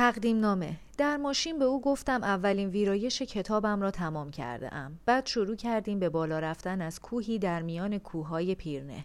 تقدیم 0.00 0.40
نامه 0.40 0.76
در 0.98 1.16
ماشین 1.16 1.58
به 1.58 1.64
او 1.64 1.80
گفتم 1.80 2.22
اولین 2.22 2.68
ویرایش 2.68 3.22
کتابم 3.22 3.80
را 3.80 3.90
تمام 3.90 4.30
کرده 4.30 4.74
ام. 4.74 5.00
بعد 5.06 5.26
شروع 5.26 5.56
کردیم 5.56 5.98
به 5.98 6.08
بالا 6.08 6.38
رفتن 6.38 6.82
از 6.82 7.00
کوهی 7.00 7.38
در 7.38 7.62
میان 7.62 7.98
کوههای 7.98 8.54
پیرنه. 8.54 9.04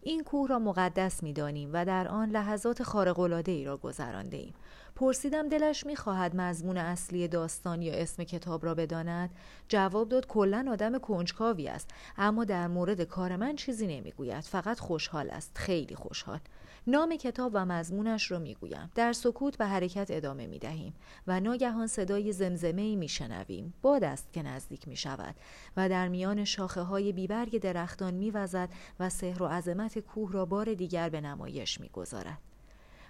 این 0.00 0.24
کوه 0.24 0.48
را 0.48 0.58
مقدس 0.58 1.22
می‌دانیم 1.22 1.70
و 1.72 1.84
در 1.84 2.08
آن 2.08 2.30
لحظات 2.30 2.82
خارق‌العاده 2.82 3.52
ای 3.52 3.64
را 3.64 3.76
گذرانده 3.76 4.36
ایم. 4.36 4.54
پرسیدم 4.96 5.48
دلش 5.48 5.86
می‌خواهد 5.86 6.36
مضمون 6.36 6.76
اصلی 6.76 7.28
داستان 7.28 7.82
یا 7.82 7.94
اسم 7.94 8.24
کتاب 8.24 8.64
را 8.64 8.74
بداند؟ 8.74 9.30
جواب 9.68 10.08
داد 10.08 10.26
کلا 10.26 10.66
آدم 10.70 10.98
کنجکاوی 10.98 11.68
است 11.68 11.90
اما 12.18 12.44
در 12.44 12.68
مورد 12.68 13.02
کار 13.02 13.36
من 13.36 13.56
چیزی 13.56 13.86
نمی‌گوید. 13.86 14.40
فقط 14.40 14.80
خوشحال 14.80 15.30
است. 15.30 15.52
خیلی 15.54 15.94
خوشحال. 15.94 16.38
نام 16.86 17.16
کتاب 17.16 17.52
و 17.54 17.64
مضمونش 17.64 18.30
را 18.30 18.38
می‌گویم 18.38 18.90
در 18.94 19.12
سکوت 19.12 19.56
به 19.56 19.66
حرکت 19.66 20.06
ادامه 20.10 20.46
می 20.46 20.58
دهیم 20.58 20.94
و 21.26 21.40
ناگهان 21.40 21.86
صدای 21.86 22.32
زمزمه 22.32 22.82
ای 22.82 22.96
می 22.96 23.72
باد 23.82 24.04
است 24.04 24.32
که 24.32 24.42
نزدیک 24.42 24.88
می 24.88 24.96
شود 24.96 25.34
و 25.76 25.88
در 25.88 26.08
میان 26.08 26.44
شاخه 26.44 26.80
های 26.80 27.12
بیبرگ 27.12 27.58
درختان 27.58 28.14
می 28.14 28.30
وزد 28.30 28.68
و 29.00 29.10
سحر 29.10 29.42
و 29.42 29.46
عظمت 29.46 29.98
کوه 29.98 30.32
را 30.32 30.44
بار 30.44 30.74
دیگر 30.74 31.08
به 31.08 31.20
نمایش 31.20 31.80
می 31.80 31.88
گذارد. 31.88 32.38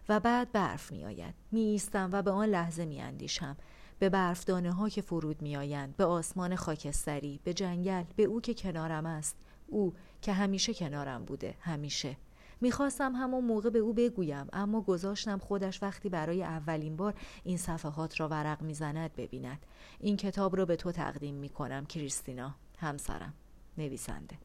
و 0.08 0.20
بعد 0.20 0.52
برف 0.52 0.92
می 0.92 1.04
آید. 1.04 1.34
می 1.52 1.60
ایستم 1.60 2.08
و 2.12 2.22
به 2.22 2.30
آن 2.30 2.48
لحظه 2.48 2.84
می 2.84 3.00
اندیشم. 3.00 3.56
به 3.98 4.08
برفدانه 4.08 4.72
ها 4.72 4.88
که 4.88 5.02
فرود 5.02 5.42
می 5.42 5.56
آیند. 5.56 5.96
به 5.96 6.04
آسمان 6.04 6.56
خاکستری، 6.56 7.40
به 7.44 7.54
جنگل، 7.54 8.04
به 8.16 8.22
او 8.22 8.40
که 8.40 8.54
کنارم 8.54 9.06
است. 9.06 9.36
او 9.66 9.94
که 10.22 10.32
همیشه 10.32 10.74
کنارم 10.74 11.24
بوده، 11.24 11.54
همیشه. 11.60 12.16
می‌خواستم 12.62 13.12
همون 13.14 13.44
موقع 13.44 13.70
به 13.70 13.78
او 13.78 13.92
بگویم 13.92 14.46
اما 14.52 14.80
گذاشتم 14.80 15.38
خودش 15.38 15.82
وقتی 15.82 16.08
برای 16.08 16.42
اولین 16.42 16.96
بار 16.96 17.14
این 17.44 17.56
صفحات 17.56 18.20
را 18.20 18.28
ورق 18.28 18.62
می‌زند 18.62 19.16
ببیند. 19.16 19.66
این 20.00 20.16
کتاب 20.16 20.56
را 20.56 20.64
به 20.64 20.76
تو 20.76 20.92
تقدیم 20.92 21.34
می‌کنم 21.34 21.86
کریستینا. 21.86 22.54
همسرم. 22.78 23.34
نویسنده. 23.78 24.36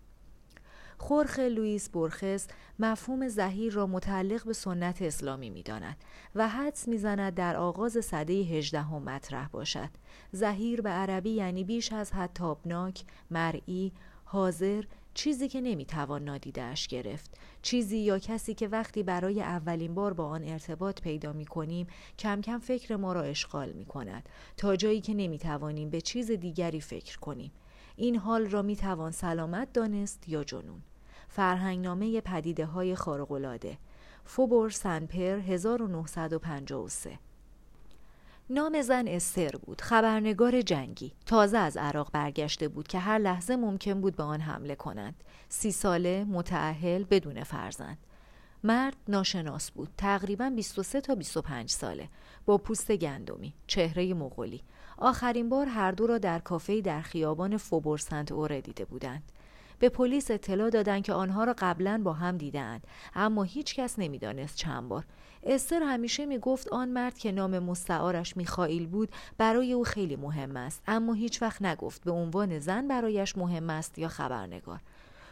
خورخ 0.97 1.39
لوئیس 1.39 1.89
برخس 1.89 2.47
مفهوم 2.79 3.27
زهیر 3.27 3.73
را 3.73 3.87
متعلق 3.87 4.45
به 4.45 4.53
سنت 4.53 5.01
اسلامی 5.01 5.49
می‌داند 5.49 5.97
و 6.35 6.47
حدس 6.47 6.87
می‌زند 6.87 7.33
در 7.33 7.55
آغاز 7.55 8.05
سده 8.05 8.33
هجدهم 8.33 9.03
مطرح 9.03 9.47
باشد. 9.47 9.89
زهیر 10.31 10.81
به 10.81 10.89
عربی 10.89 11.29
یعنی 11.29 11.63
بیش 11.63 11.93
از 11.93 12.11
حد 12.11 12.31
تابناک 12.33 13.03
مرئی 13.31 13.91
حاضر 14.25 14.83
چیزی 15.17 15.47
که 15.47 15.61
نمی‌توان 15.61 16.23
نادیدهش 16.23 16.87
گرفت. 16.87 17.37
چیزی 17.61 17.97
یا 17.97 18.19
کسی 18.19 18.53
که 18.53 18.67
وقتی 18.67 19.03
برای 19.03 19.41
اولین 19.41 19.95
بار 19.95 20.13
با 20.13 20.25
آن 20.25 20.43
ارتباط 20.43 21.01
پیدا 21.01 21.33
می 21.33 21.45
کنیم 21.45 21.87
کم 22.19 22.41
کم 22.41 22.59
فکر 22.59 22.95
ما 22.95 23.13
را 23.13 23.21
اشغال 23.21 23.71
می 23.71 23.85
کند 23.85 24.29
تا 24.57 24.75
جایی 24.75 25.01
که 25.01 25.13
نمی 25.13 25.37
توانیم 25.37 25.89
به 25.89 26.01
چیز 26.01 26.31
دیگری 26.31 26.81
فکر 26.81 27.19
کنیم. 27.19 27.51
این 27.95 28.15
حال 28.15 28.45
را 28.45 28.61
می 28.61 28.75
توان 28.75 29.11
سلامت 29.11 29.73
دانست 29.73 30.29
یا 30.29 30.43
جنون. 30.43 30.81
فرهنگنامه 31.27 32.21
پدیده 32.21 32.65
های 32.65 32.95
خارقلاده 32.95 33.77
فوبور 34.25 34.69
سنپر 34.69 35.39
1953 35.39 37.19
نام 38.49 38.81
زن 38.81 39.07
استر 39.07 39.51
بود 39.51 39.81
خبرنگار 39.81 40.61
جنگی. 40.61 41.13
تازه 41.25 41.57
از 41.57 41.77
عراق 41.77 42.11
برگشته 42.11 42.67
بود 42.67 42.87
که 42.87 42.99
هر 42.99 43.17
لحظه 43.17 43.55
ممکن 43.55 44.01
بود 44.01 44.15
به 44.15 44.23
آن 44.23 44.41
حمله 44.41 44.75
کنند 44.75 45.23
سی 45.49 45.71
ساله 45.71 46.23
متعهل 46.23 47.03
بدون 47.03 47.43
فرزند. 47.43 47.97
مرد 48.63 48.95
ناشناس 49.07 49.71
بود 49.71 49.89
تقریبا 49.97 50.49
23 50.49 51.01
تا 51.01 51.15
25 51.15 51.69
ساله. 51.69 52.09
با 52.45 52.57
پوست 52.57 52.91
گندمی 52.91 53.53
چهره 53.67 54.13
مغولی. 54.13 54.61
آخرین 54.97 55.49
بار 55.49 55.65
هر 55.65 55.91
دو 55.91 56.07
را 56.07 56.17
در 56.17 56.39
کافه 56.39 56.81
در 56.81 57.01
خیابان 57.01 57.57
فوبورسنت 57.57 58.31
اوره 58.31 58.61
دیده 58.61 58.85
بودند. 58.85 59.23
به 59.79 59.89
پلیس 59.89 60.31
اطلاع 60.31 60.69
دادند 60.69 61.03
که 61.03 61.13
آنها 61.13 61.43
را 61.43 61.55
قبلا 61.57 62.01
با 62.03 62.13
هم 62.13 62.37
دیدند 62.37 62.87
اما 63.15 63.43
هیچ 63.43 63.75
کس 63.75 63.99
نمی‌دانست 63.99 64.55
چند 64.55 64.89
بار. 64.89 65.05
استر 65.43 65.83
همیشه 65.83 66.25
می 66.25 66.37
گفت 66.37 66.67
آن 66.67 66.89
مرد 66.89 67.17
که 67.17 67.31
نام 67.31 67.59
مستعارش 67.59 68.37
میخائیل 68.37 68.87
بود 68.87 69.09
برای 69.37 69.73
او 69.73 69.83
خیلی 69.83 70.15
مهم 70.15 70.57
است. 70.57 70.81
اما 70.87 71.13
هیچ 71.13 71.41
وقت 71.41 71.61
نگفت 71.61 72.03
به 72.03 72.11
عنوان 72.11 72.59
زن 72.59 72.87
برایش 72.87 73.37
مهم 73.37 73.69
است 73.69 73.99
یا 73.99 74.07
خبرنگار. 74.07 74.79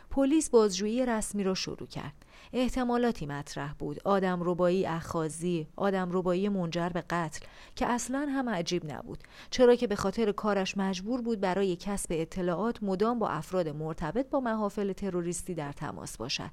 پلیس 0.10 0.50
بازجویی 0.50 1.06
رسمی 1.06 1.44
را 1.44 1.54
شروع 1.54 1.88
کرد. 1.88 2.14
احتمالاتی 2.54 3.26
مطرح 3.26 3.74
بود. 3.74 4.00
آدم 4.04 4.40
ربایی 4.44 4.86
اخازی 4.86 5.68
آدم 5.76 6.10
ربایی 6.12 6.50
منجر 6.50 6.90
به 6.90 7.02
قتل 7.02 7.46
که 7.76 7.86
اصلا 7.86 8.28
هم 8.32 8.50
عجیب 8.50 8.92
نبود. 8.92 9.24
چرا 9.50 9.76
که 9.76 9.88
به 9.88 9.96
خاطر 9.96 10.32
کارش 10.32 10.78
مجبور 10.78 11.22
بود 11.22 11.40
برای 11.40 11.76
کسب 11.76 12.08
اطلاعات 12.12 12.84
مدام 12.84 13.20
با 13.20 13.30
افراد 13.30 13.70
مرتبط 13.70 14.30
با 14.30 14.40
محافل 14.40 14.94
تروریستی 14.94 15.54
در 15.54 15.72
تماس 15.72 16.18
باشد. 16.18 16.52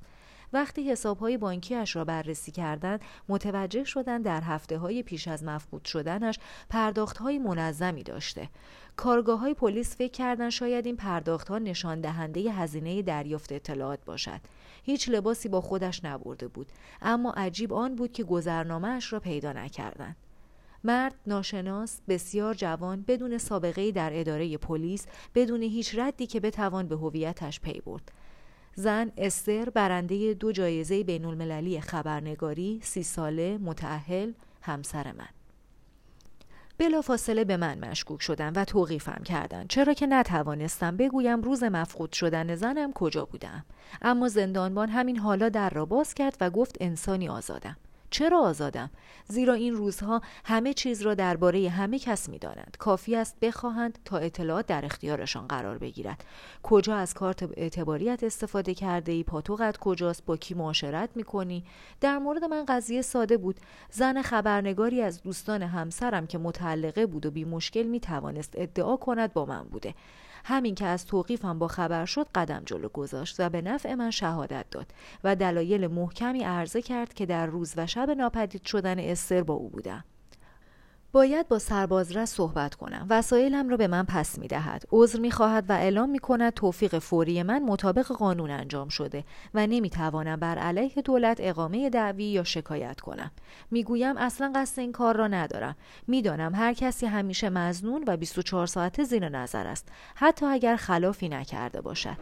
وقتی 0.53 0.91
حسابهای 0.91 1.37
بانکیش 1.37 1.97
را 1.97 2.05
بررسی 2.05 2.53
کردند 2.53 3.01
متوجه 3.29 3.85
شدند 3.85 4.25
در 4.25 4.41
هفته 4.41 4.79
های 4.79 5.03
پیش 5.03 5.29
از 5.29 5.45
مفقود 5.45 5.85
شدنش 5.85 6.39
پرداخت 6.69 7.19
های 7.19 7.39
منظمی 7.39 8.03
داشته. 8.03 8.49
کارگاه 8.97 9.39
های 9.41 9.55
پلیس 9.55 9.97
فکر 9.97 10.13
کردند 10.13 10.51
شاید 10.51 10.87
این 10.87 10.97
پرداخت 10.97 11.49
ها 11.49 11.59
نشان 11.59 12.01
دهنده 12.01 12.41
هزینه 12.41 13.03
دریافت 13.03 13.53
اطلاعات 13.53 14.05
باشد. 14.05 14.41
هیچ 14.83 15.09
لباسی 15.09 15.49
با 15.49 15.61
خودش 15.61 16.05
نبرده 16.05 16.49
بود 16.49 16.73
اما 17.03 17.31
عجیب 17.31 17.73
آن 17.73 17.95
بود 17.95 18.13
که 18.13 18.25
گذرنامهاش 18.25 19.13
را 19.13 19.21
پیدا 19.21 19.53
نکردند. 19.53 20.17
مرد 20.85 21.15
ناشناس 21.27 22.01
بسیار 22.09 22.55
جوان 22.55 23.05
بدون 23.09 23.39
سابقه 23.39 23.93
در 23.93 24.11
اداره 24.15 24.57
پلیس 24.59 25.07
بدون 25.35 25.63
هیچ 25.63 25.99
ردی 25.99 26.27
که 26.27 26.41
بتوان 26.41 26.89
به 26.89 26.97
هویتش 26.97 27.61
پی 27.61 27.81
برد. 27.81 28.13
زن 28.75 29.13
استر 29.17 29.71
برنده 29.71 30.35
دو 30.35 30.53
جایزه 30.53 31.05
بین 31.05 31.25
المللی 31.25 31.81
خبرنگاری 31.81 32.81
سی 32.83 33.03
ساله 33.03 33.59
متعهل 33.59 34.33
همسر 34.63 35.13
من. 35.13 35.29
بلا 36.79 37.03
فاصله 37.03 37.45
به 37.45 37.57
من 37.57 37.79
مشکوک 37.79 38.23
شدن 38.23 38.53
و 38.53 38.65
توقیفم 38.65 39.23
کردند 39.25 39.69
چرا 39.69 39.95
که 39.95 40.07
نتوانستم 40.07 40.97
بگویم 40.97 41.41
روز 41.41 41.63
مفقود 41.63 42.13
شدن 42.13 42.55
زنم 42.55 42.93
کجا 42.93 43.25
بودم. 43.25 43.65
اما 44.03 44.29
زندانبان 44.29 44.89
همین 44.89 45.19
حالا 45.19 45.49
در 45.49 45.71
را 45.71 45.87
باز 45.87 46.15
کرد 46.15 46.37
و 46.41 46.51
گفت 46.51 46.77
انسانی 46.81 47.29
آزادم. 47.29 47.77
چرا 48.13 48.41
آزادم؟ 48.41 48.91
زیرا 49.29 49.55
این 49.55 49.75
روزها 49.75 50.21
همه 50.45 50.75
چیز 50.75 51.03
را 51.03 51.15
درباره 51.15 51.69
همه 51.69 51.99
کس 51.99 52.29
می‌دانند. 52.29 52.77
کافی 52.79 53.17
است 53.17 53.41
بخواهند 53.41 53.99
تا 54.05 54.19
اطلاعات 54.19 54.67
در 54.67 54.85
اختیارشان 54.85 55.47
قرار 55.47 55.79
بگیرد. 55.79 56.25
کجا 56.63 56.97
از 56.97 57.15
کارت 57.15 57.43
اعتباریت 57.43 58.25
استفاده 58.25 58.75
کرده 58.75 59.13
ای 59.13 59.23
پاتوقت 59.23 59.77
کجاست؟ 59.77 60.25
با 60.27 60.37
کی 60.37 60.55
معاشرت 60.55 61.11
می‌کنی؟ 61.15 61.65
در 62.01 62.19
مورد 62.19 62.45
من 62.45 62.65
قضیه 62.65 63.03
ساده 63.03 63.37
بود. 63.37 63.61
زن 63.91 64.23
خبرنگاری 64.23 65.03
از 65.03 65.23
دوستان 65.23 65.63
همسرم 65.63 66.27
که 66.27 66.39
متعلقه 66.39 67.07
بود 67.07 67.27
و 67.27 67.31
بی 67.31 67.45
مشکل 67.45 67.83
می 67.83 68.01
توانست 68.01 68.55
ادعا 68.57 68.97
کند 68.97 69.33
با 69.33 69.45
من 69.45 69.63
بوده. 69.63 69.95
همین 70.45 70.75
که 70.75 70.87
از 70.87 71.07
توقیفم 71.07 71.59
با 71.59 71.69
خبر 71.69 72.05
شد 72.05 72.27
قدم 72.35 72.63
جلو 72.67 72.89
گذاشت 72.89 73.37
و 73.39 73.49
به 73.49 73.63
نفع 73.63 73.95
من 73.95 74.11
شهادت 74.11 74.67
داد 74.71 74.87
و 75.25 75.37
دلایل 75.37 75.87
محکمی 75.87 76.43
عرضه 76.43 76.83
کرد 76.83 77.15
که 77.15 77.27
در 77.27 77.47
روز 77.47 77.75
و 77.77 77.87
شب 77.87 78.11
ناپدید 78.11 78.65
شدن 78.65 78.99
استر 78.99 79.43
با 79.43 79.55
او 79.55 79.69
بودم. 79.69 80.05
باید 81.13 81.49
با 81.49 81.59
سربازرس 81.59 82.35
صحبت 82.35 82.75
کنم. 82.75 83.07
وسایلم 83.11 83.69
را 83.69 83.77
به 83.77 83.87
من 83.87 84.05
پس 84.05 84.39
می 84.39 84.49
دهد 84.49 84.85
عذر 84.93 85.21
می 85.21 85.31
خواهد 85.31 85.65
و 85.69 85.73
اعلام 85.73 86.11
می 86.11 86.19
کند 86.19 86.55
توفیق 86.55 86.99
فوری 86.99 87.43
من 87.43 87.63
مطابق 87.63 88.07
قانون 88.07 88.51
انجام 88.51 88.89
شده 88.89 89.25
و 89.55 89.67
نمی 89.67 89.91
توانم 89.91 90.37
بر 90.37 90.59
علیه 90.59 91.03
دولت 91.05 91.37
اقامه 91.41 91.91
دعوی 91.91 92.25
یا 92.25 92.45
شکایت 92.45 93.01
کنم. 93.01 93.31
می‌گویم 93.71 94.17
اصلا 94.17 94.53
قصد 94.55 94.81
این 94.81 94.93
کار 94.93 95.17
را 95.17 95.27
ندارم. 95.27 95.77
می‌دانم 96.07 96.55
هر 96.55 96.73
کسی 96.73 97.07
همیشه 97.07 97.51
مزنون 97.51 98.05
و 98.07 98.17
24 98.17 98.67
ساعته 98.67 99.05
زیر 99.05 99.29
نظر 99.29 99.67
است 99.67 99.89
حتی 100.15 100.47
اگر 100.47 100.77
خلافی 100.77 101.29
نکرده 101.29 101.81
باشد. 101.81 102.17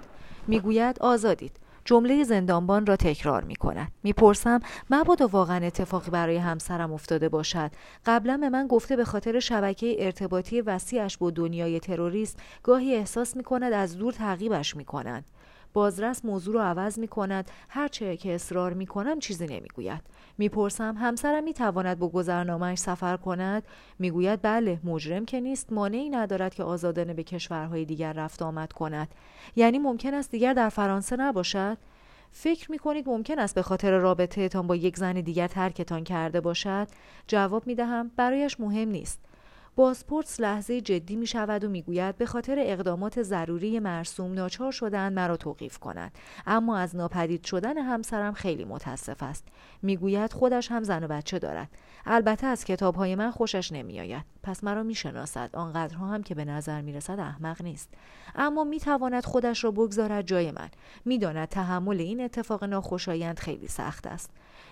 می‌گوید 0.47 0.99
آزادید. 0.99 1.57
جمله 1.91 2.25
زندانبان 2.25 2.87
را 2.87 2.97
تکرار 2.97 3.45
می 3.45 3.57
کند. 3.57 3.93
می‌پرسم 4.03 4.61
مبادا 4.91 5.27
واقعا 5.27 5.67
اتفاقی 5.67 6.11
برای 6.11 6.37
همسرم 6.37 6.93
افتاده 6.93 7.29
باشد. 7.29 7.71
قبلا 8.07 8.37
به 8.37 8.49
من 8.49 8.67
گفته 8.67 8.97
به 8.97 9.05
خاطر 9.05 9.41
شبکه 9.41 9.97
ارتباطی 9.99 10.61
وسیعش 10.61 11.17
با 11.17 11.31
دنیای 11.31 11.81
تروریست 11.81 12.39
گاهی 12.63 12.95
احساس 12.95 13.37
می 13.37 13.43
کند 13.43 13.73
از 13.73 13.99
دور 13.99 14.13
تعقیبش 14.13 14.77
می 14.77 14.85
کند. 14.85 15.25
بازرس 15.73 16.25
موضوع 16.25 16.55
رو 16.55 16.61
عوض 16.61 16.99
می 16.99 17.09
کند 17.09 17.51
هرچه 17.69 18.17
که 18.17 18.35
اصرار 18.35 18.73
می 18.73 18.87
کنم 18.87 19.19
چیزی 19.19 19.47
نمی 19.47 19.69
گوید 19.75 20.03
می‌پرسم 20.39 20.97
همسرم 20.97 21.45
می 21.45 21.53
تواند 21.53 21.99
با 21.99 22.09
گذرنامهش 22.09 22.79
سفر 22.79 23.17
کند؟ 23.17 23.63
می‌گوید 23.99 24.43
بله 24.43 24.81
مجرم 24.85 25.25
که 25.25 25.41
نیست 25.41 25.73
مانعی 25.73 26.11
ندارد 26.11 26.55
که 26.55 26.63
آزادانه 26.63 27.15
به 27.15 27.23
کشورهای 27.23 27.85
دیگر 27.85 28.13
رفت 28.13 28.43
آمد 28.43 28.73
کند. 28.73 29.09
یعنی 29.57 29.79
ممکن 29.79 30.15
است 30.15 30.31
دیگر 30.31 30.53
در 30.53 30.69
فرانسه 30.69 31.17
نباشد؟ 31.17 31.79
فکر 32.33 32.71
می 32.71 32.79
کنید 32.79 33.09
ممکن 33.09 33.39
است 33.39 33.55
به 33.55 33.63
خاطر 33.63 33.99
رابطه 33.99 34.49
تان 34.49 34.67
با 34.67 34.77
یک 34.77 34.97
زن 34.97 35.13
دیگر 35.13 35.49
ترکتان 35.49 36.05
کرده 36.05 36.41
باشد؟ 36.41 36.89
جواب 37.27 37.67
می 37.67 37.75
دهم 37.75 38.11
برایش 38.17 38.61
مهم 38.61 38.89
نیست. 38.89 39.30
بازپرس 39.77 40.41
لحظه 40.41 40.81
جدی 40.81 41.17
می 41.17 41.27
شود 41.27 41.65
و 41.65 41.69
می 41.69 41.83
گوید 41.83 42.17
به 42.17 42.27
خاطر 42.27 42.57
اقدامات 42.59 43.23
ضروری 43.23 43.79
مرسوم 43.79 44.33
ناچار 44.33 44.73
شدن 44.73 45.13
مرا 45.13 45.37
توقیف 45.37 45.79
کند 45.79 46.13
اما 46.47 46.77
از 46.77 46.97
ناپدید 46.97 47.45
شدن 47.45 47.79
همسرم 47.79 48.33
خیلی 48.33 48.65
متاسف 48.65 49.23
است. 49.23 49.45
می‌گوید 49.83 50.33
خودش 50.33 50.71
هم 50.71 50.83
زن 50.83 51.05
و 51.05 51.09
بچه 51.09 51.39
دارد. 51.39 51.69
البته 52.07 52.47
از 52.47 52.65
کتاب 52.65 52.95
های 52.95 53.15
من 53.15 53.31
خوشش 53.31 53.73
نمیآید. 53.73 54.25
پس 54.43 54.65
مرا 54.65 54.83
می‌شناسد. 54.83 55.51
آنقدرها 55.53 56.07
هم 56.07 56.23
که 56.23 56.35
به 56.35 56.45
نظر 56.45 56.81
می 56.81 56.93
رسد 56.93 57.21
احمق 57.21 57.63
نیست. 57.63 57.89
اما 58.35 58.65
می 58.65 58.81
تواند 58.81 59.25
خودش 59.25 59.65
را 59.65 59.71
بگذارد 59.71 60.27
جای 60.27 60.51
من. 60.51 60.69
می‌داند 61.05 61.49
تحمل 61.49 62.01
این 62.01 62.21
اتفاق 62.21 62.65
ناخوشایند 62.65 63.39
خیلی 63.39 63.69
سخت 63.69 64.07
است. 64.07 64.31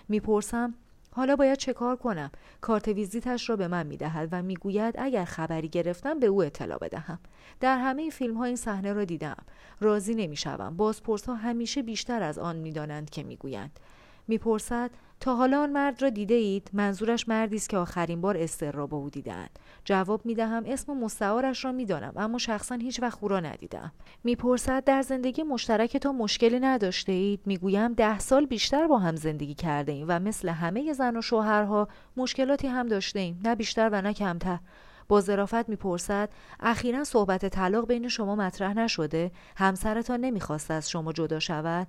می‌پرسم 0.09 0.73
حالا 1.19 1.35
باید 1.35 1.57
چه 1.57 1.73
کار 1.73 1.95
کنم؟ 1.95 2.31
کارت 2.61 2.87
ویزیتش 2.87 3.49
را 3.49 3.55
به 3.55 3.67
من 3.67 3.87
می‌دهد 3.87 4.29
و 4.31 4.41
می‌گوید 4.41 4.95
اگر 4.97 5.25
خبری 5.25 5.69
گرفتم 5.69 6.19
به 6.19 6.25
او 6.27 6.43
اطلاع 6.43 6.77
بدهم. 6.77 7.19
در 7.59 7.77
همه 7.77 8.09
فیلم 8.09 8.37
ها 8.37 8.43
این 8.43 8.55
صحنه 8.55 8.93
را 8.93 9.05
دیدم. 9.05 9.37
راضی 9.79 10.15
نمی‌شوم. 10.15 10.77
بازپرس 10.77 11.25
ها 11.25 11.35
همیشه 11.35 11.81
بیشتر 11.81 12.23
از 12.23 12.39
آن 12.39 12.55
می‌دانند 12.55 13.09
که 13.09 13.23
می‌گویند. 13.23 13.79
می‌پرسد 14.27 14.91
تا 15.19 15.35
حالا 15.35 15.61
آن 15.61 15.69
مرد 15.69 16.01
را 16.01 16.09
دیده 16.09 16.33
اید 16.33 16.69
منظورش 16.73 17.27
مردی 17.27 17.55
است 17.55 17.69
که 17.69 17.77
آخرین 17.77 18.21
بار 18.21 18.37
استر 18.37 18.71
را 18.71 18.87
با 18.87 18.97
او 18.97 19.09
دیدند 19.09 19.59
جواب 19.85 20.25
می 20.25 20.35
دهم 20.35 20.63
اسم 20.67 20.93
مستعارش 20.93 21.65
را 21.65 21.71
می‌دانم 21.71 22.13
اما 22.15 22.37
شخصا 22.37 22.75
هیچ 22.75 23.01
وقت 23.01 23.17
او 23.21 23.27
را 23.27 23.39
ندیدم. 23.39 23.91
می‌پرسد 24.23 24.83
در 24.83 25.01
زندگی 25.01 25.43
مشترک 25.43 25.97
تو 25.97 26.13
مشکلی 26.13 26.59
نداشته 26.59 27.11
اید؟ 27.11 27.39
می‌گویم 27.45 27.93
ده 27.93 28.19
سال 28.19 28.45
بیشتر 28.45 28.87
با 28.87 28.97
هم 28.97 29.15
زندگی 29.15 29.53
کرده 29.53 29.91
ایم 29.91 30.05
و 30.09 30.19
مثل 30.19 30.49
همه 30.49 30.93
زن 30.93 31.17
و 31.17 31.21
شوهرها 31.21 31.87
مشکلاتی 32.17 32.67
هم 32.67 32.87
داشته 32.87 33.19
ایم 33.19 33.39
نه 33.43 33.55
بیشتر 33.55 33.89
و 33.91 34.01
نه 34.01 34.13
کمتر. 34.13 34.59
با 35.07 35.21
ظرافت 35.21 35.69
می‌پرسد 35.69 36.29
اخیرا 36.59 37.03
صحبت 37.03 37.45
طلاق 37.45 37.87
بین 37.87 38.07
شما 38.07 38.35
مطرح 38.35 38.73
نشده؟ 38.73 39.31
همسرتان 39.57 40.19
نمی‌خواست 40.19 40.71
از 40.71 40.89
شما 40.89 41.13
جدا 41.13 41.39
شود؟ 41.39 41.87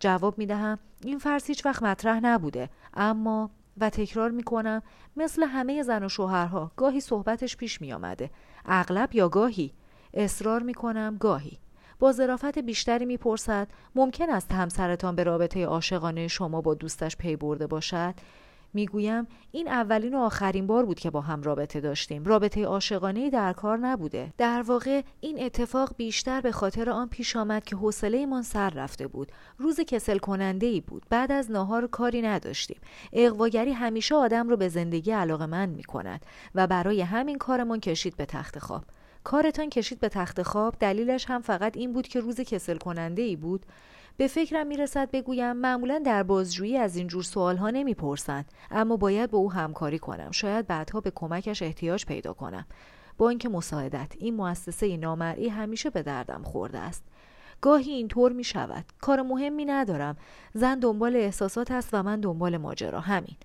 جواب 0.00 0.38
می 0.38 0.46
دهم 0.46 0.78
این 1.04 1.18
فرض 1.18 1.46
هیچ 1.46 1.66
وقت 1.66 1.82
مطرح 1.82 2.20
نبوده. 2.20 2.70
اما 2.94 3.50
و 3.80 3.90
تکرار 3.90 4.30
می 4.30 4.42
کنم 4.42 4.82
مثل 5.16 5.42
همه 5.42 5.82
زن 5.82 6.04
و 6.04 6.08
شوهرها 6.08 6.72
گاهی 6.76 7.00
صحبتش 7.00 7.56
پیش 7.56 7.80
می 7.80 7.92
آمده 7.92 8.30
اغلب 8.66 9.14
یا 9.14 9.28
گاهی. 9.28 9.72
اصرار 10.14 10.62
می 10.62 10.74
کنم 10.74 11.16
گاهی. 11.20 11.58
با 11.98 12.12
ظرافت 12.12 12.58
بیشتری 12.58 13.04
می‌پرسد 13.04 13.68
ممکن 13.94 14.30
است 14.30 14.52
همسرتان 14.52 15.16
به 15.16 15.24
رابطه 15.24 15.66
عاشقانه 15.66 16.28
شما 16.28 16.60
با 16.60 16.74
دوستش 16.74 17.16
پی 17.16 17.36
برده 17.36 17.66
باشد؟ 17.66 18.14
می‌گویم 18.74 19.26
این 19.50 19.68
اولین 19.68 20.14
و 20.14 20.18
آخرین 20.18 20.66
بار 20.66 20.86
بود 20.86 21.00
که 21.00 21.10
با 21.10 21.20
هم 21.20 21.42
رابطه 21.42 21.80
داشتیم. 21.80 22.24
رابطه 22.24 22.64
عاشقانه 22.64 23.30
در 23.30 23.52
کار 23.52 23.78
نبوده. 23.78 24.32
در 24.38 24.62
واقع 24.62 25.02
این 25.20 25.44
اتفاق 25.44 25.96
بیشتر 25.96 26.40
به 26.40 26.52
خاطر 26.52 26.90
آن 26.90 27.08
پیش 27.08 27.36
آمد 27.36 27.64
که 27.64 27.76
حوصلهمان 27.76 28.42
سر 28.42 28.70
رفته 28.70 29.06
بود. 29.06 29.32
روز 29.58 29.80
کسل 29.80 30.18
کننده 30.18 30.66
ای 30.66 30.80
بود. 30.80 31.06
بعد 31.10 31.32
از 31.32 31.50
ناهار 31.50 31.86
کاری 31.86 32.22
نداشتیم. 32.22 32.80
اقواگری 33.12 33.72
همیشه 33.72 34.14
آدم 34.14 34.48
رو 34.48 34.56
به 34.56 34.68
زندگی 34.68 35.10
علاقه 35.10 35.46
من 35.46 35.68
می 35.68 35.84
کند 35.84 36.26
و 36.54 36.66
برای 36.66 37.00
همین 37.00 37.38
کارمان 37.38 37.80
کشید 37.80 38.16
به 38.16 38.26
تخت 38.26 38.58
خواب. 38.58 38.84
کارتان 39.24 39.68
کشید 39.70 40.00
به 40.00 40.08
تخت 40.08 40.42
خواب 40.42 40.74
دلیلش 40.80 41.24
هم 41.28 41.40
فقط 41.40 41.76
این 41.76 41.92
بود 41.92 42.08
که 42.08 42.20
روز 42.20 42.40
کسل 42.40 42.76
کننده 42.76 43.22
ای 43.22 43.36
بود. 43.36 43.66
به 44.16 44.26
فکرم 44.26 44.66
می‌رسد 44.66 45.10
بگویم 45.10 45.52
معمولا 45.52 45.98
در 45.98 46.22
بازجویی 46.22 46.76
از 46.76 46.96
اینجور 46.96 47.22
سوالها 47.22 47.70
نمی‌پرسند 47.70 48.52
اما 48.70 48.96
باید 48.96 49.30
با 49.30 49.38
او 49.38 49.52
همکاری 49.52 49.98
کنم. 49.98 50.30
شاید 50.30 50.66
بعدها 50.66 51.00
به 51.00 51.12
کمکش 51.14 51.62
احتیاج 51.62 52.06
پیدا 52.06 52.32
کنم. 52.32 52.66
با 53.18 53.28
اینکه 53.28 53.48
مساعدت 53.48 54.12
این 54.18 54.34
مؤسسه 54.34 54.96
نامرئی 54.96 55.48
همیشه 55.48 55.90
به 55.90 56.02
دردم 56.02 56.42
خورده 56.42 56.78
است. 56.78 57.04
گاهی 57.60 57.90
اینطور 57.90 58.32
می 58.32 58.44
شود 58.44 58.84
کار 59.00 59.22
مهمی 59.22 59.64
ندارم. 59.64 60.16
زن 60.54 60.78
دنبال 60.78 61.16
احساسات 61.16 61.70
است 61.70 61.88
و 61.92 62.02
من 62.02 62.20
دنبال 62.20 62.56
ماجرا. 62.56 63.00
همین. 63.00 63.36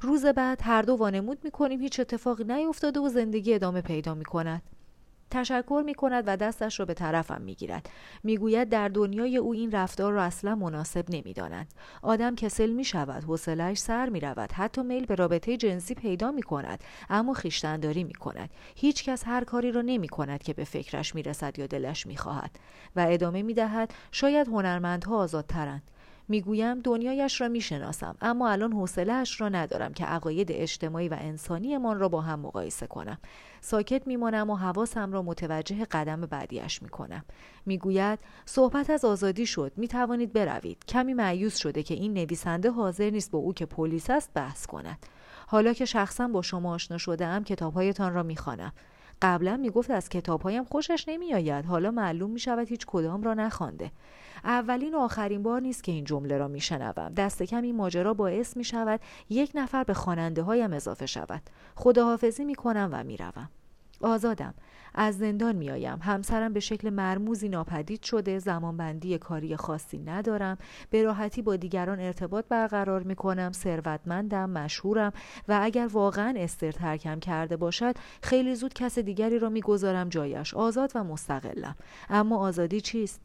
روز 0.00 0.26
بعد 0.26 0.60
هر 0.62 0.82
دو 0.82 0.94
وانمود 0.94 1.38
می 1.44 1.50
کنیم 1.50 1.80
هیچ 1.80 2.00
اتفاقی 2.00 2.44
نیفتاده 2.44 3.00
و 3.00 3.08
زندگی 3.08 3.54
ادامه 3.54 3.80
پیدا 3.80 4.14
می 4.14 4.24
کند 4.24 4.62
تشکر 5.34 5.82
می 5.86 5.94
کند 5.94 6.24
و 6.26 6.36
دستش 6.36 6.80
را 6.80 6.86
به 6.86 6.94
طرفم 6.94 7.42
می 7.42 7.54
گیرد. 7.54 7.90
می 8.22 8.36
گوید 8.36 8.68
در 8.68 8.88
دنیای 8.88 9.36
او 9.36 9.52
این 9.52 9.72
رفتار 9.72 10.12
را 10.12 10.22
اصلا 10.22 10.54
مناسب 10.54 11.04
نمی 11.08 11.32
داند. 11.32 11.74
آدم 12.02 12.34
کسل 12.34 12.70
می 12.70 12.84
شود، 12.84 13.24
حوصلش 13.24 13.78
سر 13.78 14.08
می 14.08 14.20
رود، 14.20 14.52
حتی 14.52 14.82
میل 14.82 15.06
به 15.06 15.14
رابطه 15.14 15.56
جنسی 15.56 15.94
پیدا 15.94 16.32
می 16.32 16.42
کند، 16.42 16.84
اما 17.10 17.32
خیشتنداری 17.34 18.04
می 18.04 18.14
کند. 18.14 18.50
هیچ 18.76 19.04
کس 19.04 19.22
هر 19.26 19.44
کاری 19.44 19.72
را 19.72 19.82
نمی 19.82 20.08
کند 20.08 20.42
که 20.42 20.54
به 20.54 20.64
فکرش 20.64 21.14
می 21.14 21.22
رسد 21.22 21.58
یا 21.58 21.66
دلش 21.66 22.06
می 22.06 22.16
خواهد. 22.16 22.58
و 22.96 23.06
ادامه 23.08 23.42
می 23.42 23.54
دهد 23.54 23.94
شاید 24.12 24.48
هنرمندها 24.48 25.16
آزادترند. 25.16 25.82
می‌گویم 26.28 26.80
دنیایش 26.80 27.40
را 27.40 27.48
می‌شناسم 27.48 28.16
اما 28.20 28.48
الان 28.48 28.72
حوصلهاش 28.72 29.40
را 29.40 29.48
ندارم 29.48 29.92
که 29.92 30.04
عقاید 30.04 30.52
اجتماعی 30.52 31.08
و 31.08 31.16
انسانیمان 31.20 31.98
را 31.98 32.08
با 32.08 32.20
هم 32.20 32.40
مقایسه 32.40 32.86
کنم. 32.86 33.18
ساکت 33.60 34.06
میمانم 34.06 34.50
و 34.50 34.54
حواسم 34.54 35.12
را 35.12 35.22
متوجه 35.22 35.84
قدم 35.84 36.20
بعدیش 36.20 36.82
می‌کنم. 36.82 37.24
می‌گوید 37.66 38.18
صحبت 38.46 38.90
از 38.90 39.04
آزادی 39.04 39.46
شد 39.46 39.72
می‌توانید 39.76 40.32
بروید. 40.32 40.84
کمی 40.88 41.14
معیوس 41.14 41.56
شده 41.56 41.82
که 41.82 41.94
این 41.94 42.14
نویسنده 42.14 42.70
حاضر 42.70 43.10
نیست 43.10 43.30
با 43.30 43.38
او 43.38 43.52
که 43.52 43.66
پلیس 43.66 44.10
است 44.10 44.30
بحث 44.34 44.66
کند. 44.66 44.98
حالا 45.46 45.72
که 45.72 45.84
شخصا 45.84 46.28
با 46.28 46.42
شما 46.42 46.74
آشنا 46.74 46.98
شده 46.98 47.26
ام 47.26 47.44
کتابهایتان 47.44 48.14
را 48.14 48.22
می‌خوانم. 48.22 48.72
قبلا 49.22 49.56
می‌گفت 49.56 49.90
از 49.90 50.08
کتابهایم 50.08 50.64
خوشش 50.64 51.04
نمیآید. 51.08 51.66
حالا 51.66 51.90
معلوم 51.90 52.30
می‌شود 52.30 52.68
هیچ 52.68 52.86
کدام 52.86 53.22
را 53.22 53.34
نخوانده. 53.34 53.90
اولین 54.44 54.94
و 54.94 54.98
آخرین 54.98 55.42
بار 55.42 55.60
نیست 55.60 55.84
که 55.84 55.92
این 55.92 56.04
جمله 56.04 56.38
را 56.38 56.48
میشنوم. 56.48 57.14
دست 57.14 57.42
کم 57.42 57.62
این 57.62 57.76
ماجرا 57.76 58.14
باعث 58.14 58.56
می 58.56 58.64
شود 58.64 59.00
یک 59.30 59.50
نفر 59.54 59.84
به 59.84 59.94
خواننده 59.94 60.42
هایم 60.42 60.72
اضافه 60.72 61.06
شود. 61.06 61.42
خداحافظی 61.76 62.44
می 62.44 62.54
کنم 62.54 62.88
و 62.92 63.04
می 63.04 63.16
روم. 63.16 63.48
آزادم. 64.00 64.54
از 64.94 65.18
زندان 65.18 65.56
میآیم. 65.56 65.98
همسرم 66.02 66.52
به 66.52 66.60
شکل 66.60 66.90
مرموزی 66.90 67.48
ناپدید 67.48 68.02
شده. 68.02 68.38
زمانبندی 68.38 69.18
کاری 69.18 69.56
خاصی 69.56 69.98
ندارم. 69.98 70.58
به 70.90 71.02
راحتی 71.02 71.42
با 71.42 71.56
دیگران 71.56 72.00
ارتباط 72.00 72.44
برقرار 72.48 73.02
می 73.02 73.14
کنم 73.14 73.52
ثروتمندم 73.52 74.50
مشهورم 74.50 75.12
و 75.48 75.58
اگر 75.62 75.88
واقعا 75.92 76.34
استر 76.36 76.72
ترکم 76.72 77.20
کرده 77.20 77.56
باشد 77.56 77.94
خیلی 78.22 78.54
زود 78.54 78.74
کس 78.74 78.98
دیگری 78.98 79.38
را 79.38 79.48
می‌گذارم 79.48 80.08
جایش. 80.08 80.54
آزاد 80.54 80.92
و 80.94 81.04
مستقلم. 81.04 81.76
اما 82.10 82.38
آزادی 82.38 82.80
چیست؟ 82.80 83.20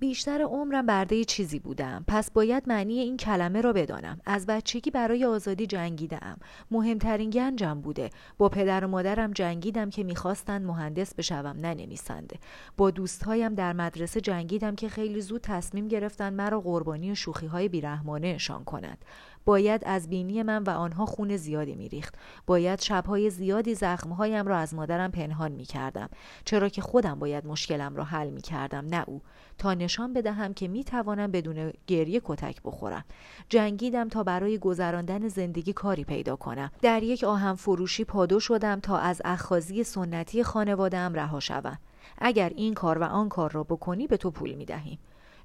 بیشتر 0.00 0.42
عمرم 0.42 0.86
برده 0.86 1.24
چیزی 1.24 1.58
بودم. 1.58 2.04
پس 2.08 2.30
باید 2.30 2.62
معنی 2.66 2.98
این 2.98 3.16
کلمه 3.16 3.60
را 3.60 3.72
بدانم. 3.72 4.20
از 4.26 4.46
بچگی 4.46 4.90
برای 4.90 5.24
آزادی 5.24 5.66
جنگیدم 5.66 6.36
مهمترین 6.70 7.30
گنجم 7.30 7.80
بوده. 7.80 8.10
با 8.38 8.48
پدر 8.48 8.84
و 8.84 8.88
مادرم 8.88 9.32
جنگیدم 9.32 9.90
که 9.90 10.04
می‌خواستند 10.04 10.66
مهندس 10.66 11.14
بشوم 11.14 11.56
نه 11.60 11.74
نویسنده. 11.74 12.38
با 12.76 12.90
دوستهایم 12.90 13.54
در 13.54 13.72
مدرسه 13.72 14.20
جنگیدم 14.20 14.74
که 14.74 14.88
خیلی 14.88 15.20
زود 15.20 15.40
تصمیم 15.40 15.88
گرفتن 15.88 16.32
مرا 16.32 16.60
قربانی 16.60 17.16
شوخی 17.16 17.46
های 17.46 17.68
بیرحمانه 17.68 18.28
اشان 18.28 18.64
کنند. 18.64 19.04
باید 19.44 19.82
از 19.84 20.08
بینی 20.08 20.42
من 20.42 20.62
و 20.62 20.70
آنها 20.70 21.06
خون 21.06 21.36
زیادی 21.36 21.74
میریخت. 21.74 22.14
باید 22.46 22.80
شبهای 22.80 23.30
زیادی 23.30 23.74
زخمهایم 23.74 24.46
را 24.46 24.56
از 24.56 24.74
مادرم 24.74 25.10
پنهان 25.10 25.52
می‌کردم 25.52 26.08
چرا 26.44 26.68
که 26.68 26.82
خودم 26.82 27.18
باید 27.18 27.46
مشکلم 27.46 27.96
را 27.96 28.04
حل 28.04 28.30
می‌کردم 28.30 28.86
نه 28.86 29.04
او. 29.06 29.22
تا 29.58 29.74
نشان 29.74 30.12
بدهم 30.12 30.54
که 30.54 30.68
می‌توانم 30.68 31.30
بدون 31.30 31.72
گریه 31.86 32.20
کتک 32.24 32.62
بخورم. 32.64 33.04
جنگیدم 33.48 34.08
تا 34.08 34.22
برای 34.22 34.58
گذراندن 34.58 35.28
زندگی 35.28 35.72
کاری 35.72 36.04
پیدا 36.04 36.36
کنم. 36.36 36.70
در 36.82 37.02
یک 37.02 37.24
آهم 37.24 37.54
فروشی 37.54 38.04
پادو 38.04 38.40
شدم 38.40 38.80
تا 38.80 38.98
از 38.98 39.22
اخخازی 39.24 39.84
سنتی 39.84 40.42
خانوادهام 40.42 41.14
رها 41.14 41.40
شوم. 41.40 41.78
اگر 42.18 42.52
این 42.56 42.74
کار 42.74 42.98
و 42.98 43.04
آن 43.04 43.28
کار 43.28 43.52
را 43.52 43.64
بکنی 43.64 44.06
به 44.06 44.16
تو 44.16 44.30
پول 44.30 44.54
می‌دهیم. 44.54 44.98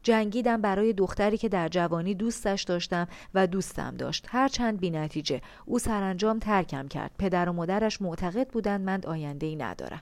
جنگیدم 0.04 0.62
برای 0.62 0.94
دختری 0.94 1.38
که 1.38 1.50
در 1.50 1.68
جوانی 1.68 2.16
دوستش 2.16 2.64
داشتم 2.64 3.08
و 3.34 3.48
دوستم 3.48 3.96
داشت. 3.98 4.28
هرچند 4.30 4.80
بی 4.80 4.90
نتیجه. 4.90 5.42
او 5.66 5.80
سرانجام 5.80 6.40
ترکم 6.40 6.88
کرد. 6.88 7.12
پدر 7.20 7.50
و 7.50 7.54
مادرش 7.54 8.02
معتقد 8.02 8.48
بودند 8.48 8.82
من 8.82 9.02
آینده 9.06 9.48
ای 9.48 9.56
ندارم. 9.56 10.02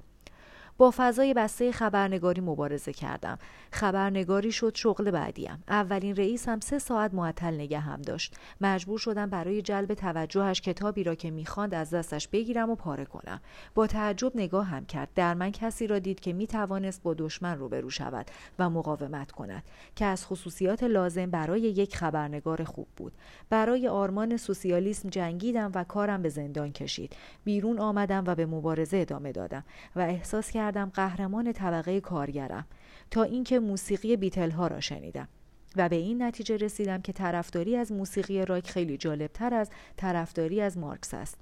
با 0.77 0.93
فضای 0.98 1.34
بسته 1.34 1.72
خبرنگاری 1.72 2.41
مبارزه 2.41 2.93
کردم. 2.93 3.38
خبرنگاری 3.72 4.51
شد 4.51 4.72
شغل 4.75 5.12
بعدیم. 5.12 5.63
اولین 5.67 6.15
رئیسم 6.15 6.60
سه 6.60 6.79
ساعت 6.79 7.13
معطل 7.13 7.74
هم 7.74 8.01
داشت. 8.01 8.36
مجبور 8.62 9.00
شدم 9.00 9.29
برای 9.29 9.62
جلب 9.62 9.93
توجهش 9.93 10.62
کتابی 10.62 11.03
را 11.03 11.15
که 11.15 11.31
می‌خواند 11.31 11.74
از 11.74 11.89
دستش 11.89 12.27
بگیرم 12.27 12.69
و 12.69 12.75
پاره 12.75 13.05
کنم. 13.05 13.41
با 13.75 13.88
تعجب 13.88 14.31
نگاه 14.36 14.65
هم 14.65 14.86
کرد. 14.86 15.10
در 15.15 15.34
من 15.34 15.51
کسی 15.51 15.88
را 15.88 16.00
دید 16.00 16.19
که 16.19 16.34
می‌توانست 16.34 17.03
با 17.03 17.13
دشمن 17.13 17.57
روبرو 17.57 17.89
شود 17.89 18.25
و 18.60 18.69
مقاومت 18.69 19.31
کند 19.31 19.63
که 19.96 20.05
از 20.05 20.25
خصوصیات 20.25 20.84
لازم 20.84 21.31
برای 21.31 21.62
یک 21.62 21.96
خبرنگار 21.96 22.63
خوب 22.63 22.88
بود. 22.98 23.13
برای 23.50 23.88
آرمان 23.88 24.38
سوسیالیسم 24.38 25.10
جنگیدم 25.10 25.72
و 25.75 25.84
کارم 25.84 26.22
به 26.22 26.29
زندان 26.29 26.72
کشید. 26.72 27.15
بیرون 27.43 27.79
آمدم 27.79 28.24
و 28.27 28.36
به 28.36 28.46
مبارزه 28.46 28.98
ادامه 28.98 29.31
دادم 29.31 29.63
و 29.96 30.00
احساس 30.00 30.51
قهرمان 30.71 31.53
طبقه 31.53 32.01
کارگرم 32.01 32.65
تا 33.12 33.24
اینکه 33.24 33.59
موسیقی 33.59 34.17
بیتل 34.17 34.51
ها 34.51 34.67
را 34.67 34.79
شنیدم. 34.79 35.27
و 35.75 35.89
به 35.89 35.95
این 35.95 36.24
نتیجه 36.24 36.57
رسیدم 36.57 37.01
که 37.01 37.13
طرفداری 37.13 37.75
از 37.75 37.91
موسیقی 37.91 38.45
راک 38.45 38.69
خیلی 38.69 38.97
جالبتر 38.97 39.53
از 39.53 39.69
طرفداری 39.97 40.62
از 40.62 40.77
مارکس 40.77 41.13
است. 41.13 41.38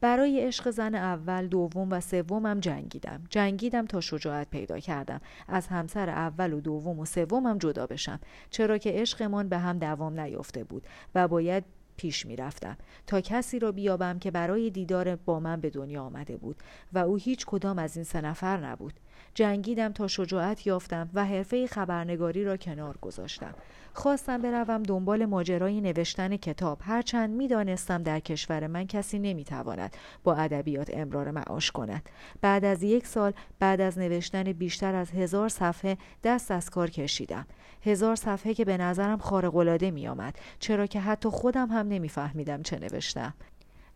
برای 0.00 0.40
عشق 0.40 0.70
زن 0.70 0.94
اول 0.94 1.46
دوم 1.46 1.92
و 1.92 2.00
سومم 2.00 2.60
جنگیدم. 2.60 3.24
جنگیدم 3.30 3.86
تا 3.86 4.00
شجاعت 4.00 4.50
پیدا 4.50 4.78
کردم. 4.78 5.20
از 5.48 5.66
همسر 5.66 6.08
اول 6.08 6.52
و 6.52 6.60
دوم 6.60 6.98
و 6.98 7.04
سومم 7.04 7.58
جدا 7.58 7.86
بشم 7.86 8.20
چرا 8.50 8.78
که 8.78 8.92
عشقمان 8.92 9.48
به 9.48 9.58
هم 9.58 9.78
دوام 9.78 10.20
نیافته 10.20 10.64
بود 10.64 10.86
و 11.14 11.28
باید 11.28 11.64
پیش 11.96 12.26
می 12.26 12.36
رفتم 12.36 12.76
تا 13.06 13.20
کسی 13.20 13.58
را 13.58 13.72
بیابم 13.72 14.18
که 14.18 14.30
برای 14.30 14.70
دیدار 14.70 15.16
با 15.16 15.40
من 15.40 15.60
به 15.60 15.70
دنیا 15.70 16.02
آمده 16.02 16.36
بود 16.36 16.56
و 16.92 16.98
او 16.98 17.16
هیچ 17.16 17.46
کدام 17.46 17.78
از 17.78 17.96
این 17.96 18.04
سه 18.04 18.20
نفر 18.20 18.56
نبود. 18.56 18.94
جنگیدم 19.36 19.92
تا 19.92 20.08
شجاعت 20.08 20.66
یافتم 20.66 21.08
و 21.14 21.24
حرفه 21.24 21.66
خبرنگاری 21.66 22.44
را 22.44 22.56
کنار 22.56 22.96
گذاشتم. 23.02 23.54
خواستم 23.92 24.42
بروم 24.42 24.82
دنبال 24.82 25.24
ماجرای 25.26 25.80
نوشتن 25.80 26.36
کتاب. 26.36 26.78
هرچند 26.82 27.30
می‌دانستم 27.30 28.02
در 28.02 28.20
کشور 28.20 28.66
من 28.66 28.86
کسی 28.86 29.18
نمی‌تواند 29.18 29.96
با 30.24 30.34
ادبیات 30.34 30.90
امرار 30.94 31.30
معاش 31.30 31.70
کند. 31.70 32.08
بعد 32.40 32.64
از 32.64 32.82
یک 32.82 33.06
سال 33.06 33.32
بعد 33.58 33.80
از 33.80 33.98
نوشتن 33.98 34.52
بیشتر 34.52 34.94
از 34.94 35.10
هزار 35.10 35.48
صفحه 35.48 35.96
دست 36.24 36.50
از 36.50 36.70
کار 36.70 36.90
کشیدم. 36.90 37.46
هزار 37.84 38.16
صفحه 38.16 38.54
که 38.54 38.64
به 38.64 38.76
نظرم 38.76 39.18
خارق‌العاده 39.18 39.90
میآمد 39.90 40.38
چرا 40.58 40.86
که 40.86 41.00
حتی 41.00 41.28
خودم 41.28 41.68
هم 41.68 41.88
نمیفهمیدم 41.88 42.62
چه 42.62 42.78
نوشتم. 42.78 43.34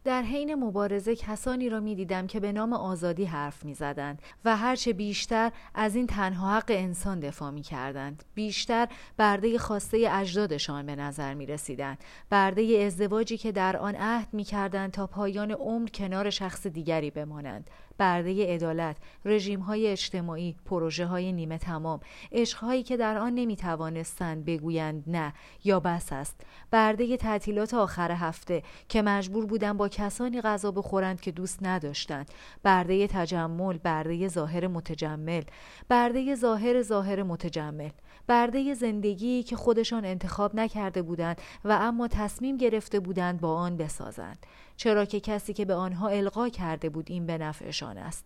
در 0.04 0.22
حین 0.22 0.54
مبارزه 0.54 1.16
کسانی 1.16 1.68
را 1.68 1.80
می 1.80 1.94
دیدم 1.94 2.26
که 2.26 2.40
به 2.40 2.52
نام 2.52 2.72
آزادی 2.72 3.24
حرف 3.24 3.64
می 3.64 3.74
زدند 3.74 4.22
و 4.44 4.56
هرچه 4.56 4.92
بیشتر 4.92 5.52
از 5.74 5.94
این 5.94 6.06
تنها 6.06 6.56
حق 6.56 6.64
انسان 6.68 7.20
دفاع 7.20 7.50
می 7.50 7.62
کردند. 7.62 8.24
بیشتر 8.34 8.88
برده 9.16 9.58
خواسته 9.58 10.08
اجدادشان 10.10 10.86
به 10.86 10.96
نظر 10.96 11.34
می 11.34 11.46
رسیدند. 11.46 11.98
برده 12.30 12.82
ازدواجی 12.86 13.36
که 13.36 13.52
در 13.52 13.76
آن 13.76 13.94
عهد 13.94 14.28
می 14.32 14.44
کردند 14.44 14.90
تا 14.90 15.06
پایان 15.06 15.50
عمر 15.50 15.88
کنار 15.88 16.30
شخص 16.30 16.66
دیگری 16.66 17.10
بمانند. 17.10 17.70
برده 17.98 18.54
عدالت، 18.54 18.96
رژیم 19.24 19.60
های 19.60 19.86
اجتماعی، 19.86 20.56
پروژه 20.64 21.06
های 21.06 21.32
نیمه 21.32 21.58
تمام، 21.58 22.00
عشقهایی 22.32 22.82
که 22.82 22.96
در 22.96 23.18
آن 23.18 23.34
نمی 23.34 23.56
توانستند 23.56 24.44
بگویند 24.44 25.04
نه 25.06 25.32
یا 25.64 25.80
بس 25.80 26.12
است، 26.12 26.40
برده 26.70 27.16
تعطیلات 27.16 27.74
آخر 27.74 28.12
هفته 28.12 28.62
که 28.88 29.02
مجبور 29.02 29.46
بودند 29.46 29.76
با 29.76 29.88
کسانی 29.88 30.40
غذا 30.40 30.70
بخورند 30.70 31.20
که 31.20 31.30
دوست 31.30 31.58
نداشتند، 31.62 32.30
برده 32.62 33.06
تجمل، 33.06 33.78
برده 33.78 34.28
ظاهر 34.28 34.66
متجمل، 34.66 35.42
برده 35.88 36.34
ظاهر 36.34 36.82
ظاهر 36.82 37.22
متجمل، 37.22 37.90
برده 38.26 38.74
زندگی 38.74 39.42
که 39.42 39.56
خودشان 39.56 40.04
انتخاب 40.04 40.54
نکرده 40.54 41.02
بودند 41.02 41.40
و 41.64 41.78
اما 41.80 42.08
تصمیم 42.08 42.56
گرفته 42.56 43.00
بودند 43.00 43.40
با 43.40 43.54
آن 43.54 43.76
بسازند. 43.76 44.46
چرا 44.80 45.04
که 45.04 45.20
کسی 45.20 45.52
که 45.52 45.64
به 45.64 45.74
آنها 45.74 46.08
القا 46.08 46.48
کرده 46.48 46.88
بود 46.88 47.06
این 47.10 47.26
به 47.26 47.38
نفعشان 47.38 47.98
است. 47.98 48.24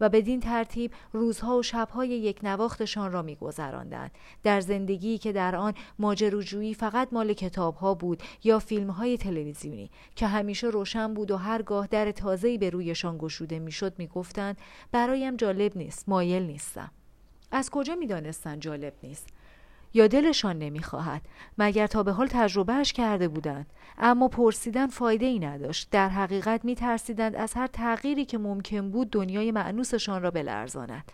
و 0.00 0.08
بدین 0.08 0.40
ترتیب 0.40 0.92
روزها 1.12 1.56
و 1.56 1.62
شبهای 1.62 2.08
یک 2.08 2.40
نواختشان 2.42 3.12
را 3.12 3.22
میگذراندند. 3.22 4.10
در 4.42 4.60
زندگی 4.60 5.18
که 5.18 5.32
در 5.32 5.56
آن 5.56 5.74
ماجروجویی 5.98 6.74
فقط 6.74 7.08
مال 7.12 7.32
کتابها 7.32 7.94
بود 7.94 8.22
یا 8.44 8.58
فیلمهای 8.58 9.18
تلویزیونی 9.18 9.90
که 10.16 10.26
همیشه 10.26 10.66
روشن 10.66 11.14
بود 11.14 11.30
و 11.30 11.36
هرگاه 11.36 11.86
در 11.86 12.12
تازه‌ای 12.12 12.58
به 12.58 12.70
رویشان 12.70 13.18
گشوده 13.18 13.58
می‌شد 13.58 13.98
می‌گفتند 13.98 14.58
برایم 14.92 15.36
جالب 15.36 15.76
نیست 15.76 16.08
مایل 16.08 16.42
نیستم. 16.42 16.90
از 17.50 17.70
کجا 17.70 17.94
می‌دانستند 17.94 18.60
جالب 18.60 18.92
نیست؟ 19.02 19.28
یا 19.96 20.06
دلشان 20.06 20.58
نمی‌خواهد 20.58 21.22
مگر 21.58 21.86
تا 21.86 22.02
به 22.02 22.12
حال 22.12 22.26
تجربهش 22.26 22.92
کرده 22.92 23.28
بودند. 23.28 23.66
اما 23.98 24.28
پرسیدن 24.28 24.86
فایده 24.86 25.26
ای 25.26 25.38
نداشت. 25.38 25.88
در 25.90 26.08
حقیقت 26.08 26.64
میترسیدند 26.64 27.36
از 27.36 27.54
هر 27.54 27.66
تغییری 27.66 28.24
که 28.24 28.38
ممکن 28.38 28.90
بود 28.90 29.10
دنیای 29.10 29.52
معنوسشان 29.52 30.22
را 30.22 30.30
بلرزاند. 30.30 31.12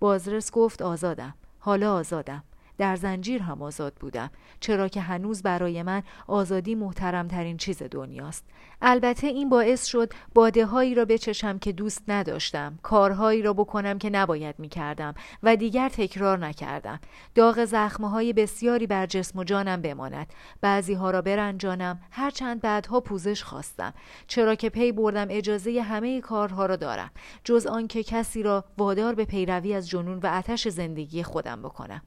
بازرس 0.00 0.50
گفت 0.50 0.82
آزادم. 0.82 1.34
حالا 1.58 1.94
آزادم. 1.94 2.44
در 2.78 2.96
زنجیر 2.96 3.42
هم 3.42 3.62
آزاد 3.62 3.94
بودم 3.94 4.30
چرا 4.60 4.88
که 4.88 5.00
هنوز 5.00 5.42
برای 5.42 5.82
من 5.82 6.02
آزادی 6.26 6.74
محترمترین 6.74 7.56
چیز 7.56 7.82
دنیاست. 7.82 8.44
البته 8.82 9.26
این 9.26 9.48
باعث 9.48 9.86
شد 9.86 10.12
باده 10.34 10.66
هایی 10.66 10.94
را 10.94 11.04
بچشم 11.04 11.58
که 11.58 11.72
دوست 11.72 12.02
نداشتم 12.08 12.78
کارهایی 12.82 13.42
را 13.42 13.52
بکنم 13.52 13.98
که 13.98 14.10
نباید 14.10 14.54
می 14.58 14.68
کردم 14.68 15.14
و 15.42 15.56
دیگر 15.56 15.88
تکرار 15.88 16.38
نکردم. 16.38 17.00
داغ 17.34 17.64
زخمه 17.64 18.10
های 18.10 18.32
بسیاری 18.32 18.86
بر 18.86 19.06
جسم 19.06 19.38
و 19.38 19.44
جانم 19.44 19.82
بماند. 19.82 20.26
بعضی 20.60 20.94
ها 20.94 21.10
را 21.10 21.22
برنجانم 21.22 22.00
هرچند 22.10 22.60
بعدها 22.60 23.00
پوزش 23.00 23.42
خواستم 23.42 23.94
چرا 24.26 24.54
که 24.54 24.70
پی 24.70 24.92
بردم 24.92 25.26
اجازه 25.30 25.80
همه 25.80 26.20
کارها 26.20 26.66
را 26.66 26.76
دارم 26.76 27.10
جز 27.44 27.66
آنکه 27.66 28.02
کسی 28.02 28.42
را 28.42 28.64
وادار 28.78 29.14
به 29.14 29.24
پیروی 29.24 29.74
از 29.74 29.88
جنون 29.88 30.18
و 30.22 30.26
آتش 30.26 30.68
زندگی 30.68 31.22
خودم 31.22 31.62
بکنم. 31.62 32.02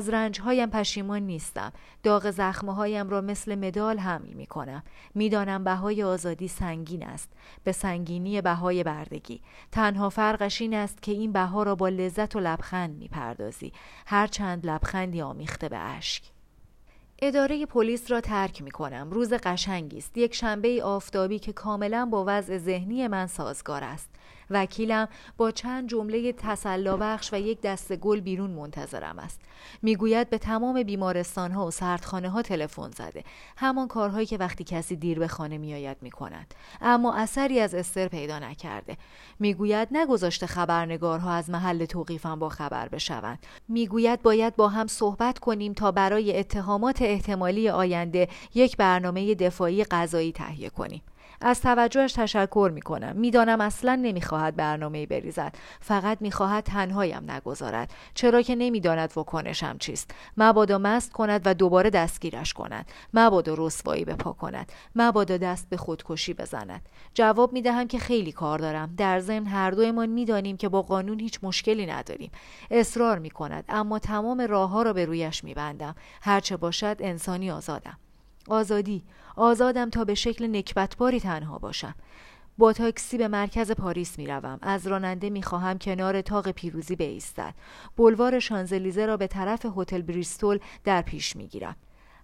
از 0.00 0.08
رنجهایم 0.08 0.70
پشیمان 0.70 1.22
نیستم 1.22 1.72
داغ 2.02 2.30
زخمه 2.30 2.74
هایم 2.74 3.10
را 3.10 3.20
مثل 3.20 3.54
مدال 3.54 3.98
حمل 3.98 4.28
می 4.28 4.46
کنم 4.46 4.82
می‌دانم 5.14 5.64
بهای 5.64 6.02
آزادی 6.02 6.48
سنگین 6.48 7.02
است 7.02 7.28
به 7.64 7.72
سنگینی 7.72 8.40
بهای 8.40 8.82
بردگی 8.82 9.40
تنها 9.72 10.08
فرقش 10.08 10.60
این 10.60 10.74
است 10.74 11.02
که 11.02 11.12
این 11.12 11.32
بها 11.32 11.62
را 11.62 11.74
با 11.74 11.88
لذت 11.88 12.36
و 12.36 12.40
لبخند 12.40 12.98
می‌پردازی 12.98 13.72
هرچند 14.06 14.66
لبخندی 14.66 15.20
آمیخته 15.20 15.68
به 15.68 15.78
اشک 15.78 16.22
اداره 17.22 17.66
پلیس 17.66 18.10
را 18.10 18.20
ترک 18.20 18.62
می 18.62 18.70
کنم. 18.70 19.10
روز 19.10 19.32
قشنگی 19.32 19.98
است. 19.98 20.18
یک 20.18 20.34
شنبه 20.34 20.82
آفتابی 20.82 21.38
که 21.38 21.52
کاملا 21.52 22.06
با 22.06 22.24
وضع 22.26 22.58
ذهنی 22.58 23.08
من 23.08 23.26
سازگار 23.26 23.84
است. 23.84 24.10
وکیلم 24.50 25.08
با 25.36 25.50
چند 25.50 25.88
جمله 25.88 26.32
تسلا 26.32 26.96
بخش 26.96 27.32
و 27.32 27.36
یک 27.40 27.60
دسته 27.60 27.96
گل 27.96 28.20
بیرون 28.20 28.50
منتظرم 28.50 29.18
است. 29.18 29.40
می‌گوید 29.82 30.30
به 30.30 30.38
تمام 30.38 30.82
بیمارستان 30.82 31.50
ها 31.52 31.66
و 31.66 31.70
سردخانه 31.70 32.30
ها 32.30 32.42
تلفن 32.42 32.90
زده. 32.90 33.24
همان 33.56 33.88
کارهایی 33.88 34.26
که 34.26 34.36
وقتی 34.36 34.64
کسی 34.64 34.96
دیر 34.96 35.18
به 35.18 35.28
خانه 35.28 35.58
میآید 35.58 35.96
می‌کند. 36.00 36.54
اما 36.80 37.14
اثری 37.14 37.60
از 37.60 37.74
استر 37.74 38.08
پیدا 38.08 38.38
نکرده. 38.38 38.96
می‌گوید 39.38 39.88
نگذاشته 39.92 40.46
خبرنگارها 40.46 41.32
از 41.32 41.50
محل 41.50 41.84
توقیفم 41.84 42.38
با 42.38 42.48
خبر 42.48 42.88
بشوند. 42.88 43.46
می‌گوید 43.68 44.22
باید 44.22 44.56
با 44.56 44.68
هم 44.68 44.86
صحبت 44.86 45.38
کنیم 45.38 45.72
تا 45.72 45.92
برای 45.92 46.38
اتهامات 46.38 47.02
احتمالی 47.02 47.68
آینده 47.68 48.28
یک 48.54 48.76
برنامه 48.76 49.34
دفاعی 49.34 49.84
قضایی 49.84 50.32
تهیه 50.32 50.70
کنیم. 50.70 51.02
از 51.40 51.60
توجهش 51.60 52.12
تشکر 52.12 52.70
می 52.74 52.82
کنم 52.82 53.16
می‌دانم 53.16 53.60
اصلا 53.60 53.94
نمی‌خواهد 54.02 54.56
برنامه 54.56 55.06
بریزد. 55.06 55.54
فقط 55.80 56.18
می‌خواهد 56.20 56.64
تنهایم 56.64 57.30
نگذارد. 57.30 57.94
چرا 58.14 58.42
که 58.42 58.54
نمی‌داند 58.54 59.12
واکنشم 59.16 59.76
چیست. 59.78 60.10
مبادا 60.36 60.78
مست 60.78 61.12
کند 61.12 61.42
و 61.44 61.54
دوباره 61.54 61.90
دستگیرش 61.90 62.52
کند. 62.52 62.86
مبادا 63.14 63.54
رسوایی 63.58 64.04
بپا 64.04 64.32
کند. 64.32 64.72
مبادا 64.96 65.36
دست 65.36 65.68
به 65.70 65.76
خودکشی 65.76 66.34
بزند. 66.34 66.88
جواب 67.14 67.52
می‌دهم 67.52 67.88
که 67.88 67.98
خیلی 67.98 68.32
کار 68.32 68.58
دارم. 68.58 68.94
در 68.96 69.20
ضمن 69.20 69.46
هر 69.46 69.70
دویمان 69.70 70.08
می‌دانیم 70.08 70.56
که 70.56 70.68
با 70.68 70.82
قانون 70.82 71.20
هیچ 71.20 71.38
مشکلی 71.42 71.86
نداریم. 71.86 72.30
اصرار 72.70 73.18
می 73.18 73.30
کند 73.30 73.64
اما 73.68 73.98
تمام 73.98 74.40
راه 74.40 74.70
ها 74.70 74.82
را 74.82 74.92
به 74.92 75.04
رویش 75.04 75.44
میبندم. 75.44 75.94
هرچه 76.22 76.56
باشد 76.56 76.96
انسانی 77.00 77.50
آزادم. 77.50 77.98
آزادی 78.48 79.02
آزادم 79.36 79.90
تا 79.90 80.04
به 80.04 80.14
شکل 80.14 80.56
نکبتباری 80.56 81.20
تنها 81.20 81.58
باشم 81.58 81.94
با 82.58 82.72
تاکسی 82.72 83.18
به 83.18 83.28
مرکز 83.28 83.70
پاریس 83.70 84.18
می 84.18 84.26
روم. 84.26 84.58
از 84.62 84.86
راننده 84.86 85.30
می 85.30 85.42
خواهم 85.42 85.78
کنار 85.78 86.22
تاق 86.22 86.50
پیروزی 86.50 86.96
بایستد. 86.96 87.54
بلوار 87.96 88.38
شانزلیزه 88.38 89.06
را 89.06 89.16
به 89.16 89.26
طرف 89.26 89.66
هتل 89.76 90.02
بریستول 90.02 90.58
در 90.84 91.02
پیش 91.02 91.36
می 91.36 91.46
گیرم. 91.46 91.76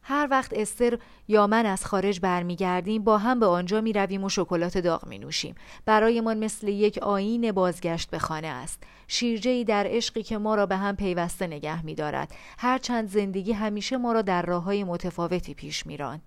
هر 0.09 0.29
وقت 0.31 0.53
استر 0.55 0.99
یا 1.29 1.47
من 1.47 1.67
از 1.67 1.87
خارج 1.87 2.21
برمیگردیم 2.21 3.05
با 3.05 3.19
هم 3.19 3.41
به 3.41 3.47
آنجا 3.47 3.81
می 3.81 3.93
رویم 3.93 4.25
و 4.25 4.29
شکلات 4.29 4.79
داغ 4.79 5.07
می 5.07 5.19
نوشیم 5.19 5.55
برایمان 5.85 6.39
مثل 6.39 6.69
یک 6.69 6.99
آین 6.99 7.53
بازگشت 7.53 8.11
به 8.11 8.19
خانه 8.19 8.47
است 8.47 8.83
شیرجه 9.09 9.65
در 9.65 9.87
عشقی 9.89 10.23
که 10.23 10.39
ما 10.39 10.55
را 10.55 10.67
به 10.67 10.77
هم 10.77 10.97
پیوسته 10.97 11.47
نگه 11.47 11.85
می 11.85 11.95
دارد 11.95 12.35
هرچند 12.59 13.09
زندگی 13.09 13.53
همیشه 13.53 13.97
ما 13.97 14.13
را 14.13 14.23
در 14.23 14.43
راه 14.43 14.63
های 14.63 14.85
متفاوتی 14.85 15.55
پیش 15.55 15.87
می 15.87 15.97
راند. 15.97 16.23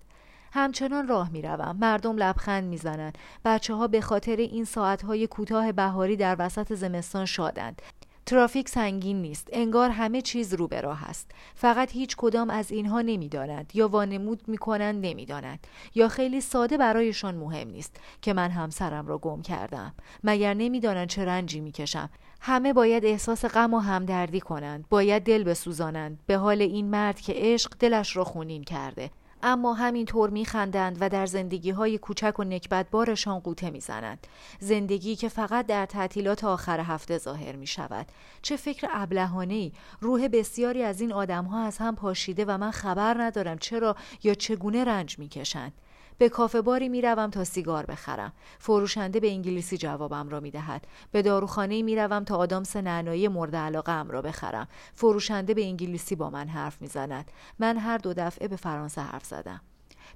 همچنان 0.52 1.08
راه 1.08 1.30
می 1.30 1.42
روم. 1.42 1.76
مردم 1.80 2.16
لبخند 2.16 2.64
می 2.64 2.76
زنند. 2.76 3.18
بچه 3.44 3.74
ها 3.74 3.88
به 3.88 4.00
خاطر 4.00 4.36
این 4.36 4.64
ساعت 4.64 5.02
های 5.02 5.26
کوتاه 5.26 5.72
بهاری 5.72 6.16
در 6.16 6.36
وسط 6.38 6.72
زمستان 6.72 7.26
شادند. 7.26 7.82
ترافیک 8.26 8.68
سنگین 8.68 9.22
نیست. 9.22 9.48
انگار 9.52 9.90
همه 9.90 10.22
چیز 10.22 10.54
رو 10.54 10.68
به 10.68 10.80
راه 10.80 11.04
است. 11.04 11.30
فقط 11.54 11.92
هیچ 11.92 12.16
کدام 12.16 12.50
از 12.50 12.70
اینها 12.70 13.00
نمی‌دانند 13.00 13.70
یا 13.74 13.88
وانمود 13.88 14.42
می‌کنند 14.46 15.06
نمی‌دانند. 15.06 15.66
یا 15.94 16.08
خیلی 16.08 16.40
ساده 16.40 16.76
برایشان 16.76 17.34
مهم 17.34 17.68
نیست 17.68 17.96
که 18.22 18.32
من 18.32 18.50
همسرم 18.50 19.06
را 19.06 19.18
گم 19.18 19.42
کردم. 19.42 19.94
مگر 20.24 20.54
نمی‌دانند 20.54 21.08
چه 21.08 21.24
رنجی 21.24 21.60
می‌کشم. 21.60 22.10
همه 22.40 22.72
باید 22.72 23.04
احساس 23.04 23.44
غم 23.44 23.74
و 23.74 23.78
همدردی 23.78 24.40
کنند. 24.40 24.84
باید 24.90 25.22
دل 25.22 25.44
بسوزانند. 25.44 26.18
به 26.26 26.36
حال 26.36 26.62
این 26.62 26.86
مرد 26.86 27.20
که 27.20 27.32
عشق 27.36 27.70
دلش 27.78 28.16
را 28.16 28.24
خونین 28.24 28.64
کرده. 28.64 29.10
اما 29.42 29.74
همینطور 29.74 30.30
میخندند 30.30 30.96
و 31.00 31.08
در 31.08 31.26
زندگی 31.26 31.70
های 31.70 31.98
کوچک 31.98 32.38
و 32.38 32.44
نکبتبارشان 32.44 33.38
قوطه 33.38 33.70
می‌زنند. 33.70 34.26
زندگی 34.60 35.16
که 35.16 35.28
فقط 35.28 35.66
در 35.66 35.86
تعطیلات 35.86 36.44
آخر 36.44 36.80
هفته 36.80 37.18
ظاهر 37.18 37.56
می 37.56 37.66
شود 37.66 38.06
چه 38.42 38.56
فکر 38.56 38.88
ابلهانه 38.90 39.54
ای 39.54 39.72
روح 40.00 40.28
بسیاری 40.28 40.82
از 40.82 41.00
این 41.00 41.12
آدم 41.12 41.44
ها 41.44 41.64
از 41.64 41.78
هم 41.78 41.96
پاشیده 41.96 42.44
و 42.44 42.58
من 42.58 42.70
خبر 42.70 43.22
ندارم 43.22 43.58
چرا 43.58 43.96
یا 44.22 44.34
چگونه 44.34 44.84
رنج 44.84 45.18
می‌کشند. 45.18 45.72
به 46.20 46.28
کافه 46.28 46.60
باری 46.60 46.88
می‌روم 46.88 47.30
تا 47.30 47.44
سیگار 47.44 47.86
بخرم. 47.86 48.32
فروشنده 48.58 49.20
به 49.20 49.30
انگلیسی 49.30 49.78
جوابم 49.78 50.28
را 50.28 50.40
می‌دهد. 50.40 50.86
به 51.12 51.22
داروخانه 51.22 51.82
می‌روم 51.82 52.24
تا 52.24 52.36
آدامس 52.36 52.76
نعنایی 52.76 53.28
مورد 53.28 53.56
علاقه 53.56 53.92
ام 53.92 54.10
را 54.10 54.22
بخرم. 54.22 54.68
فروشنده 54.94 55.54
به 55.54 55.64
انگلیسی 55.64 56.16
با 56.16 56.30
من 56.30 56.48
حرف 56.48 56.82
می‌زند. 56.82 57.30
من 57.58 57.76
هر 57.76 57.98
دو 57.98 58.14
دفعه 58.14 58.48
به 58.48 58.56
فرانسه 58.56 59.00
حرف 59.00 59.24
زدم. 59.24 59.60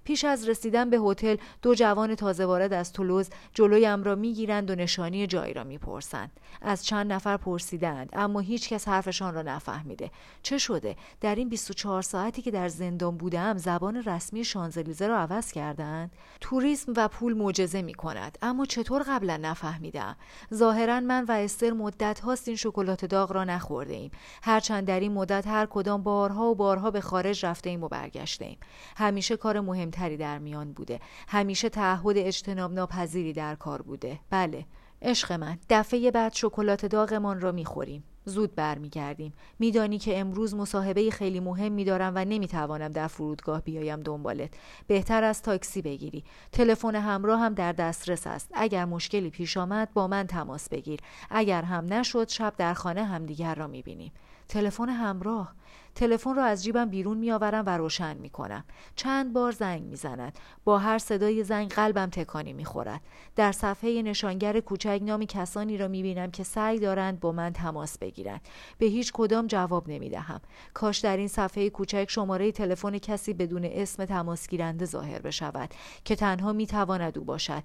پیش 0.05 0.25
از 0.25 0.49
رسیدن 0.49 0.91
به 0.91 0.99
هتل 0.99 1.37
دو 1.63 1.75
جوان 1.75 2.15
تازه 2.15 2.47
وارد 2.47 2.73
از 2.73 2.93
تولوز 2.93 3.31
جلویم 3.55 4.03
را 4.03 4.15
می‌گیرند 4.15 4.71
و 4.71 4.75
نشانی 4.75 5.27
جایی 5.27 5.55
را 5.55 5.65
می‌پرسند. 5.65 6.41
از 6.63 6.87
چند 6.87 7.13
نفر 7.13 7.37
پرسیدند 7.37 8.09
اما 8.13 8.41
هیچ 8.41 8.69
کس 8.69 8.89
حرفشان 8.89 9.35
را 9.35 9.43
نفهمیده. 9.43 10.11
چه 10.43 10.59
شده؟ 10.59 10.97
در 11.21 11.35
این 11.35 11.49
24 11.49 12.03
ساعتی 12.03 12.43
که 12.43 12.51
در 12.51 12.69
زندان 12.69 13.17
بودم 13.17 13.59
زبان 13.59 14.03
رسمی 14.03 14.45
شانزلیزه 14.45 15.07
را 15.07 15.19
عوض 15.19 15.53
کردند؟ 15.53 16.13
توریسم 16.41 16.93
و 16.97 17.09
پول 17.09 17.35
معجزه 17.35 17.83
می 17.83 17.95
کند 17.95 18.39
اما 18.43 18.67
چطور 18.67 19.05
قبلا 19.09 19.37
نفهمیدم؟ 19.37 20.17
ظاهرا 20.55 21.01
من 21.01 21.25
و 21.25 21.33
استر 21.33 21.71
مدت 21.71 22.21
هاست 22.21 22.49
این 22.49 22.57
شکلات 22.57 23.05
داغ 23.05 23.33
را 23.33 23.45
نخورده 23.45 23.95
ایم 23.95 24.11
هرچند 24.43 24.87
در 24.87 25.01
این 25.01 25.13
مدت 25.13 25.47
هر 25.47 25.67
کدام 25.67 26.03
بارها 26.03 26.45
و 26.45 26.55
بارها 26.55 26.91
به 26.91 27.01
خارج 27.01 27.47
رفته 27.47 27.71
ایم 27.71 27.85
و 27.85 27.89
برگشته 27.89 28.45
ایم 28.45 28.59
همیشه 28.97 29.37
کار 29.37 29.61
مهم 29.61 29.84
مهمتری 29.85 30.17
در 30.17 30.39
میان 30.39 30.73
بوده. 30.73 31.01
همیشه 31.29 31.69
تعهد 31.69 32.19
اجتناب 32.19 32.73
ناپذیری 32.73 33.33
در 33.33 33.55
کار 33.55 33.83
بوده. 33.83 34.19
بله 34.31 34.65
عشق 35.03 35.33
من. 35.33 35.59
دفعه 35.71 36.11
بعد 36.11 36.33
شکلات 36.33 36.87
داغمان 36.87 37.41
را 37.41 37.53
می‌خوریم. 37.53 38.05
زود 38.25 38.55
برمیگردیم. 38.55 39.33
میدانی 39.59 39.99
که 39.99 40.19
امروز 40.19 40.55
مصاحبه 40.55 41.11
خیلی 41.11 41.41
مهم 41.41 41.73
میدارم 41.73 42.13
و 42.17 42.25
نمی‌توانم 42.25 42.89
در 42.89 43.09
فرودگاه 43.09 43.61
بیایم 43.61 44.01
دنبالت. 44.01 44.51
بهتر 44.87 45.25
از 45.25 45.43
تاکسی 45.43 45.83
بگیری. 45.83 46.25
تلفن 46.53 46.95
همراه 46.95 47.41
هم 47.41 47.55
در 47.55 47.73
دسترس 47.73 48.27
است. 48.27 48.51
اگر 48.55 48.85
مشکلی 48.85 49.31
پیش 49.31 49.57
آمد 49.57 49.93
با 49.95 50.07
من 50.09 50.27
تماس 50.27 50.69
بگیر. 50.69 51.01
اگر 51.31 51.63
هم 51.63 51.93
نشد 51.93 52.29
شب 52.29 52.55
در 52.57 52.75
خانه 52.75 53.05
همدیگر 53.05 53.55
را 53.55 53.67
می‌بینیم. 53.67 54.13
تلفن 54.49 54.89
همراه. 54.89 55.55
تلفن 55.95 56.35
را 56.35 56.45
از 56.45 56.65
جیبم 56.65 56.91
بیرون 56.91 57.17
میآورم 57.17 57.67
و 57.67 57.79
روشن 57.79 58.17
می 58.17 58.31
کنم. 58.31 58.65
چند 58.97 59.33
بار 59.33 59.53
زنگ 59.53 59.83
می‌زند. 59.83 60.39
با 60.65 60.79
هر 60.79 60.99
صدای 60.99 61.45
زنگ 61.45 61.71
قلبم 61.71 62.11
تکانی 62.11 62.53
می‌خورد. 62.53 63.01
در 63.37 63.53
صفحه 63.53 64.03
نشانگر 64.03 64.61
کوچک 64.61 65.01
نام 65.03 65.25
کسانی 65.25 65.79
را 65.79 65.89
می 65.89 66.03
بینم 66.03 66.31
که 66.31 66.45
سعی 66.45 66.79
دارند 66.79 67.21
با 67.21 67.33
من 67.33 67.53
تماس 67.53 67.99
بگیرند. 67.99 68.41
به 68.79 68.87
هیچ 68.87 69.13
کدام 69.13 69.47
جواب 69.47 69.89
نمی 69.89 70.11
دهم. 70.11 70.41
کاش 70.75 70.99
در 70.99 71.17
این 71.17 71.29
صفحه 71.29 71.71
کوچک 71.71 72.07
شماره 72.09 72.53
تلفن 72.53 72.99
کسی 72.99 73.35
بدون 73.35 73.65
اسم 73.65 74.05
تماسگیرنده 74.05 74.85
ظاهر 74.85 75.19
بشود 75.19 75.75
که 76.05 76.17
تنها 76.17 76.53
می 76.53 76.67
تواند 76.67 77.19
او 77.19 77.25
باشد. 77.25 77.63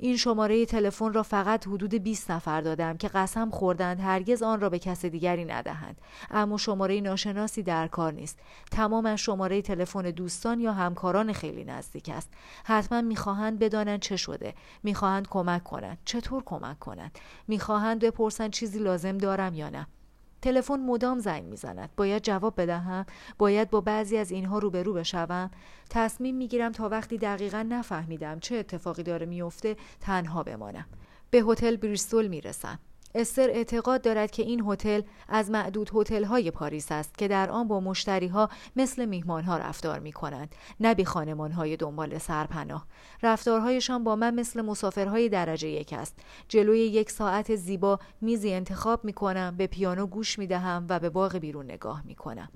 این 0.00 0.16
شماره 0.16 0.66
تلفن 0.66 1.12
را 1.12 1.22
فقط 1.22 1.66
حدود 1.66 1.94
20 1.94 2.30
نفر 2.30 2.60
دادم 2.60 2.96
که 2.96 3.08
قسم 3.08 3.50
خوردند 3.50 4.00
هرگز 4.00 4.42
آن 4.42 4.60
را 4.60 4.68
به 4.68 4.78
کس 4.78 5.04
دیگری 5.04 5.44
ندهند. 5.44 6.00
اما 6.30 6.56
شماره 6.56 7.00
ناشناسی 7.00 7.62
در 7.62 7.88
کار 7.88 8.12
نیست. 8.12 8.38
تمامش 8.70 9.26
شماره 9.26 9.62
تلفن 9.62 10.02
دوستان 10.02 10.60
یا 10.60 10.72
همکاران 10.72 11.32
خیلی 11.32 11.64
نزدیک 11.64 12.08
است. 12.08 12.30
حتما 12.64 13.00
می‌خواهند 13.00 13.58
بدانند 13.58 14.00
چه 14.00 14.16
شده. 14.16 14.54
می‌خواهند 14.82 15.28
کمک 15.28 15.64
کنند. 15.64 15.98
چطور 16.04 16.42
کمک 16.46 16.78
کنند؟ 16.78 17.18
می‌خواهند 17.48 18.00
بپرسند 18.00 18.50
چیزی 18.50 18.78
لازم 18.78 19.18
دارم 19.18 19.54
یا 19.54 19.70
نه. 19.70 19.86
تلفن 20.42 20.80
مدام 20.80 21.18
زنگ 21.18 21.44
می‌زند. 21.44 21.90
باید 21.96 22.22
جواب 22.22 22.60
بدهم. 22.60 23.06
باید 23.38 23.70
با 23.70 23.80
بعضی 23.80 24.16
از 24.16 24.30
اینها 24.30 24.58
روبرو 24.58 24.92
بشوم. 24.92 25.50
تصمیم 25.90 26.36
می‌گیرم 26.36 26.72
تا 26.72 26.88
وقتی 26.88 27.18
دقیقا 27.18 27.66
نفهمیدم 27.68 28.38
چه 28.38 28.56
اتفاقی 28.56 29.02
داره 29.02 29.26
میفته 29.26 29.76
تنها 30.00 30.42
بمانم. 30.42 30.86
به 31.30 31.38
هتل 31.38 31.76
بریستول 31.76 32.28
می‌رسم. 32.28 32.78
استر 33.14 33.50
اعتقاد 33.50 34.02
دارد 34.02 34.30
که 34.30 34.42
این 34.42 34.64
هتل 34.66 35.02
از 35.28 35.50
معدود 35.50 35.90
های 36.10 36.50
پاریس 36.50 36.92
است 36.92 37.18
که 37.18 37.28
در 37.28 37.50
آن 37.50 37.68
با 37.68 37.80
مشتری 37.80 38.26
ها 38.26 38.48
مثل 38.76 39.20
ها 39.46 39.58
رفتار 39.58 39.98
می 39.98 40.12
کنند 40.12 40.54
نه 40.80 40.94
بی 40.94 41.02
های 41.02 41.76
دنبال 41.76 42.18
سرپناه. 42.18 42.86
رفتارهایشان 43.22 44.04
با 44.04 44.16
من 44.16 44.34
مثل 44.34 44.62
مسافرهای 44.62 45.28
درجه 45.28 45.68
یک 45.68 45.92
است. 45.92 46.18
جلوی 46.48 46.78
یک 46.78 47.10
ساعت 47.10 47.54
زیبا 47.54 47.98
میزی 48.20 48.52
انتخاب 48.52 49.04
می 49.04 49.12
کنم 49.12 49.56
به 49.56 49.66
پیانو 49.66 50.06
گوش 50.06 50.38
می 50.38 50.46
دهم 50.46 50.86
و 50.88 51.00
به 51.00 51.10
باغ 51.10 51.36
بیرون 51.36 51.64
نگاه 51.64 52.02
می 52.06 52.14
کنم 52.14 52.48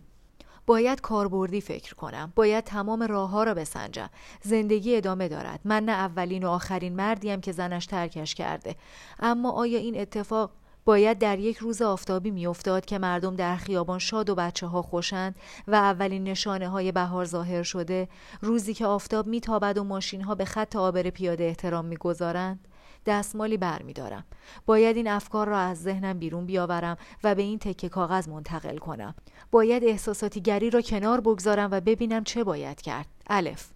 باید 0.66 1.01
کاربردی 1.01 1.61
فکر 1.61 1.94
کنم. 1.94 2.33
باید 2.37 2.64
تمام 2.64 3.03
راه 3.03 3.31
ها 3.31 3.44
را 3.44 3.55
بسنجم. 3.55 4.11
زندگی 4.42 4.96
ادامه 4.96 5.29
دارد. 5.29 5.61
من 5.64 5.85
نه 5.85 5.92
اولین 5.92 6.44
و 6.44 6.48
آخرین 6.48 6.96
مردیم 6.96 7.40
که 7.40 7.53
زنش 7.53 7.87
ترکش 7.87 8.35
کرده. 8.35 8.77
اما 9.20 9.51
آیا 9.51 9.79
این 9.79 10.01
اتفاق 10.01 10.51
باید 10.85 11.18
در 11.18 11.38
یک 11.38 11.57
روز 11.57 11.83
آفتابی 11.83 12.31
میافتاد 12.31 12.85
که 12.85 12.98
مردم 12.98 13.37
در 13.37 13.57
خیابان 13.57 13.98
شاد 13.98 14.31
و 14.31 14.35
بچه 14.35 14.66
ها 14.66 14.83
خوشند 14.83 15.35
و 15.68 15.75
اولین 15.75 16.25
نشانه 16.25 16.68
های 16.68 16.92
بهار 16.92 17.25
ظاهر 17.25 17.62
شده؟ 17.62 18.09
روزی 18.40 18.75
که 18.75 18.87
آفتاب 18.87 19.27
میتابد 19.27 19.79
و 19.79 19.85
ماشین 19.85 20.22
ها 20.22 20.35
به 20.35 20.44
خط 20.44 20.77
آبر 20.77 21.11
پیاده 21.11 21.44
احترام 21.44 21.85
می‌گذارند؟ 21.85 22.68
دستمالی 23.07 23.57
برمیدارم. 23.57 24.25
باید 24.67 24.97
این 24.97 25.09
افکار 25.09 25.49
را 25.49 25.59
از 25.59 25.83
ذهنم 25.83 26.19
بیرون 26.19 26.47
بیاورم 26.47 26.97
و 27.25 27.35
به 27.35 27.43
این 27.43 27.59
تکه 27.59 27.88
کاغذ 27.88 28.29
منتقل 28.29 28.79
کنم. 28.79 29.15
باید 29.51 29.85
احساساتی 29.85 30.41
گری 30.41 30.71
را 30.71 30.81
کنار 30.81 31.21
بگذارم 31.21 31.69
و 31.73 31.81
ببینم 31.81 32.25
چه 32.25 32.45
باید 32.45 32.81
کرد. 32.81 33.07
الف. 33.27 33.69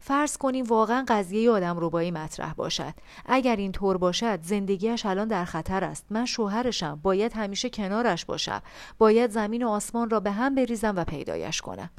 فرض 0.00 0.36
کنیم 0.36 0.64
واقعا 0.64 1.04
قضیه 1.08 1.50
آدم 1.50 1.78
روبایی 1.78 2.10
مطرح 2.10 2.52
باشد. 2.52 2.94
اگر 3.26 3.56
این 3.56 3.72
طور 3.72 3.96
باشد 3.96 4.42
زندگیش 4.42 5.06
الان 5.06 5.28
در 5.28 5.44
خطر 5.44 5.84
است. 5.84 6.06
من 6.10 6.26
شوهرشم. 6.26 7.00
باید 7.02 7.32
همیشه 7.32 7.70
کنارش 7.70 8.24
باشم. 8.24 8.62
باید 8.98 9.30
زمین 9.30 9.62
و 9.62 9.68
آسمان 9.68 10.10
را 10.10 10.20
به 10.20 10.30
هم 10.30 10.54
بریزم 10.54 10.96
و 10.96 11.04
پیدایش 11.04 11.60
کنم. 11.60 11.90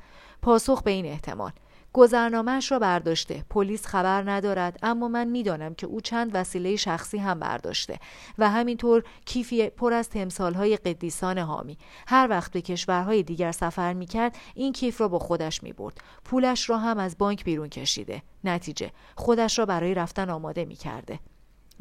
پاسخ 0.42 0.84
به 0.84 0.92
این 0.92 1.06
احتمال. 1.06 1.52
گذرنامهش 1.96 2.72
را 2.72 2.80
برداشته. 2.80 3.44
پلیس 3.50 3.86
خبر 3.88 4.32
ندارد 4.32 4.80
اما 4.84 5.08
من 5.08 5.28
می‌دانم 5.28 5.76
که 5.76 5.88
او 5.88 6.02
چند 6.02 6.32
وسیله 6.34 6.76
شخصی 6.76 7.18
هم 7.18 7.40
برداشته 7.40 8.00
و 8.38 8.50
همینطور 8.50 9.04
کیفی 9.26 9.70
پر 9.70 9.94
از 9.94 10.10
تمثالهای 10.10 10.78
قدیسان 10.78 11.38
حامی. 11.38 11.78
هر 12.08 12.28
وقت 12.30 12.52
به 12.52 12.62
کشورهای 12.62 13.24
دیگر 13.24 13.52
سفر 13.52 13.94
می‌کرد 13.94 14.36
این 14.56 14.74
کیف 14.74 15.02
را 15.02 15.08
با 15.08 15.20
خودش 15.20 15.64
می‌برد. 15.64 15.98
پولش 16.26 16.70
را 16.70 16.78
هم 16.78 16.98
از 16.98 17.18
بانک 17.18 17.44
بیرون 17.44 17.70
کشیده. 17.70 18.22
نتیجه 18.44 18.92
خودش 19.16 19.60
را 19.60 19.66
برای 19.66 19.94
رفتن 19.94 20.30
آماده 20.30 20.66
می‌کرده. 20.66 21.20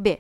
ب. 0.04 0.14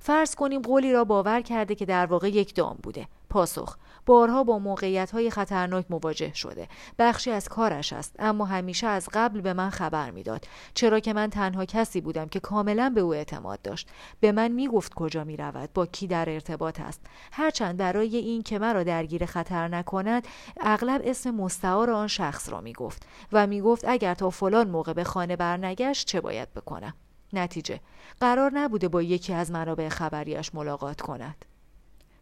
فرض 0.00 0.34
کنیم 0.34 0.62
قولی 0.62 0.92
را 0.92 1.04
باور 1.04 1.40
کرده 1.40 1.74
که 1.74 1.86
در 1.86 2.06
واقع 2.06 2.28
یک 2.28 2.54
دام 2.54 2.78
بوده. 2.82 3.08
پاسخ 3.30 3.76
بارها 4.06 4.44
با 4.44 4.58
موقعیت 4.58 5.10
های 5.10 5.30
خطرناک 5.30 5.86
مواجه 5.90 6.34
شده. 6.34 6.68
بخشی 6.98 7.30
از 7.30 7.48
کارش 7.48 7.92
است 7.92 8.16
اما 8.18 8.44
همیشه 8.44 8.86
از 8.86 9.08
قبل 9.12 9.40
به 9.40 9.52
من 9.52 9.70
خبر 9.70 10.10
می‌داد. 10.10 10.44
چرا 10.74 11.00
که 11.00 11.12
من 11.12 11.30
تنها 11.30 11.64
کسی 11.64 12.00
بودم 12.00 12.28
که 12.28 12.40
کاملا 12.40 12.92
به 12.94 13.00
او 13.00 13.14
اعتماد 13.14 13.62
داشت. 13.62 13.88
به 14.20 14.32
من 14.32 14.52
می‌گفت 14.52 14.94
کجا 14.94 15.24
می 15.24 15.36
رود 15.36 15.72
با 15.72 15.86
کی 15.86 16.06
در 16.06 16.30
ارتباط 16.30 16.80
است. 16.80 17.00
هرچند 17.32 17.76
برای 17.76 18.16
این 18.16 18.42
که 18.42 18.58
مرا 18.58 18.82
درگیر 18.82 19.26
خطر 19.26 19.68
نکند 19.68 20.28
اغلب 20.60 21.00
اسم 21.04 21.30
مستعار 21.30 21.90
آن 21.90 22.06
شخص 22.06 22.48
را 22.48 22.60
می‌گفت 22.60 23.06
و 23.32 23.46
می‌گفت 23.46 23.84
اگر 23.88 24.14
تا 24.14 24.30
فلان 24.30 24.70
موقع 24.70 24.92
به 24.92 25.04
خانه 25.04 25.36
برنگشت 25.36 26.06
چه 26.06 26.20
باید 26.20 26.54
بکنم؟ 26.54 26.94
نتیجه 27.32 27.80
قرار 28.20 28.50
نبوده 28.54 28.88
با 28.88 29.02
یکی 29.02 29.32
از 29.32 29.50
منابع 29.50 29.88
خبریش 29.88 30.54
ملاقات 30.54 31.00
کند. 31.00 31.44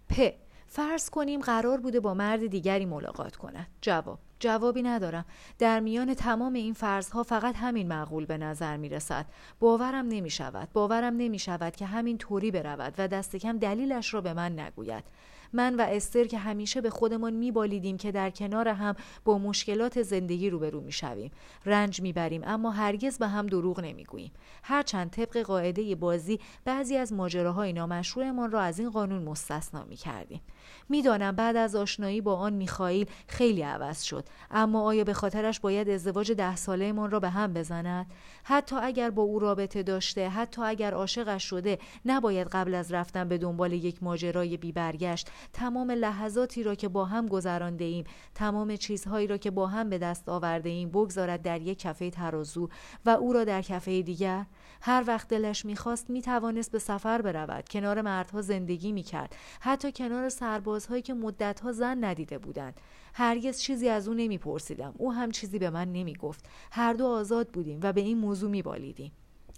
پ 0.08 0.30
فرض 0.74 1.10
کنیم 1.10 1.40
قرار 1.40 1.80
بوده 1.80 2.00
با 2.00 2.14
مرد 2.14 2.46
دیگری 2.46 2.84
ملاقات 2.84 3.36
کند. 3.36 3.66
جواب 3.80 4.18
جوابی 4.38 4.82
ندارم. 4.82 5.24
در 5.58 5.80
میان 5.80 6.14
تمام 6.14 6.52
این 6.52 6.74
فرضها 6.74 7.22
فقط 7.22 7.54
همین 7.56 7.88
معقول 7.88 8.26
به 8.26 8.38
نظر 8.38 8.76
می 8.76 8.88
رسد 8.88 9.26
باورم 9.60 10.08
نمی 10.08 10.30
شود 10.30 10.68
باورم 10.72 11.16
نمی 11.16 11.38
شود 11.38 11.76
که 11.76 11.86
همین 11.86 12.18
طوری 12.18 12.50
برود 12.50 12.94
و 12.98 13.08
دست 13.08 13.36
کم 13.36 13.58
دلیلش 13.58 14.14
را 14.14 14.20
به 14.20 14.34
من 14.34 14.60
نگوید. 14.60 15.04
من 15.52 15.74
و 15.74 15.86
استر 15.88 16.24
که 16.24 16.38
همیشه 16.38 16.80
به 16.80 16.90
خودمان 16.90 17.32
میبالیدیم 17.32 17.96
که 17.96 18.12
در 18.12 18.30
کنار 18.30 18.68
هم 18.68 18.94
با 19.24 19.38
مشکلات 19.38 20.02
زندگی 20.02 20.50
روبرو 20.50 20.80
می‌شویم. 20.80 21.30
رنج 21.66 22.00
می‌بریم 22.00 22.42
اما 22.44 22.70
هرگز 22.70 23.18
به 23.18 23.28
هم 23.28 23.46
دروغ 23.46 23.80
نمی‌گوییم. 23.80 24.32
هرچند 24.62 25.10
طبق 25.10 25.42
قاعده 25.42 25.94
بازی 25.94 26.40
بعضی 26.64 26.96
از 26.96 27.12
ماجراهای 27.12 27.72
نامشروعمان 27.72 28.50
را 28.50 28.60
از 28.60 28.78
این 28.78 28.90
قانون 28.90 29.22
مستثنا 29.22 29.84
می‌کردیم. 29.84 30.40
می‌دانم 30.88 31.36
بعد 31.36 31.56
از 31.56 31.76
آشنایی 31.76 32.20
با 32.20 32.36
آن 32.36 32.52
میخائیل 32.52 33.06
خیلی 33.28 33.62
عوض 33.62 34.02
شد 34.02 34.24
اما 34.50 34.82
آیا 34.82 35.04
به 35.04 35.12
خاطرش 35.12 35.60
باید 35.60 35.88
ازدواج 35.88 36.32
ده 36.32 36.56
سالهمان 36.56 37.10
را 37.10 37.20
به 37.20 37.28
هم 37.28 37.52
بزند؟ 37.52 38.06
حتی 38.44 38.76
اگر 38.76 39.10
با 39.10 39.22
او 39.22 39.38
رابطه 39.38 39.82
داشته 39.82 40.28
حتی 40.28 40.62
اگر 40.62 40.94
عاشقش 40.94 41.44
شده 41.44 41.78
نباید 42.04 42.48
قبل 42.48 42.74
از 42.74 42.92
رفتن 42.92 43.28
به 43.28 43.38
دنبال 43.38 43.72
یک 43.72 44.02
ماجرای 44.02 44.56
بیبرگشت 44.56 45.30
تمام 45.52 45.90
لحظاتی 45.90 46.62
را 46.62 46.74
که 46.74 46.88
با 46.88 47.04
هم 47.04 47.26
گذرانده 47.26 47.84
ایم 47.84 48.04
تمام 48.34 48.76
چیزهایی 48.76 49.26
را 49.26 49.36
که 49.36 49.50
با 49.50 49.66
هم 49.66 49.90
به 49.90 49.98
دست 49.98 50.28
آورده 50.28 50.68
ایم 50.68 50.88
بگذارد 50.88 51.42
در 51.42 51.60
یک 51.60 51.78
کفه 51.78 52.10
ترازو 52.10 52.68
و 53.06 53.10
او 53.10 53.32
را 53.32 53.44
در 53.44 53.62
کفه 53.62 54.02
دیگر. 54.02 54.46
هر 54.80 55.04
وقت 55.06 55.28
دلش 55.28 55.64
می‌خواست 55.64 56.10
می‌توانست 56.10 56.72
به 56.72 56.78
سفر 56.78 57.22
برود 57.22 57.68
کنار 57.68 58.02
مردها 58.02 58.42
زندگی 58.42 58.92
می‌کرد 58.92 59.36
حتی 59.60 59.92
کنار 59.92 60.28
سربازهایی 60.28 61.02
که 61.02 61.14
مدتها 61.14 61.72
زن 61.72 62.04
ندیده 62.04 62.38
بودند. 62.38 62.80
هرگز 63.14 63.60
چیزی 63.60 63.88
از 63.88 64.08
او 64.08 64.14
نمیپرسیدم. 64.14 64.94
او 64.98 65.12
هم 65.12 65.30
چیزی 65.30 65.58
به 65.58 65.70
من 65.70 65.92
نمی‌گفت. 65.92 66.46
هر 66.72 66.92
دو 66.92 67.06
آزاد 67.06 67.48
بودیم 67.48 67.80
و 67.82 67.92
به 67.92 68.00
این 68.00 68.18
موضوع 68.18 68.50
میبالیدیم. 68.50 69.12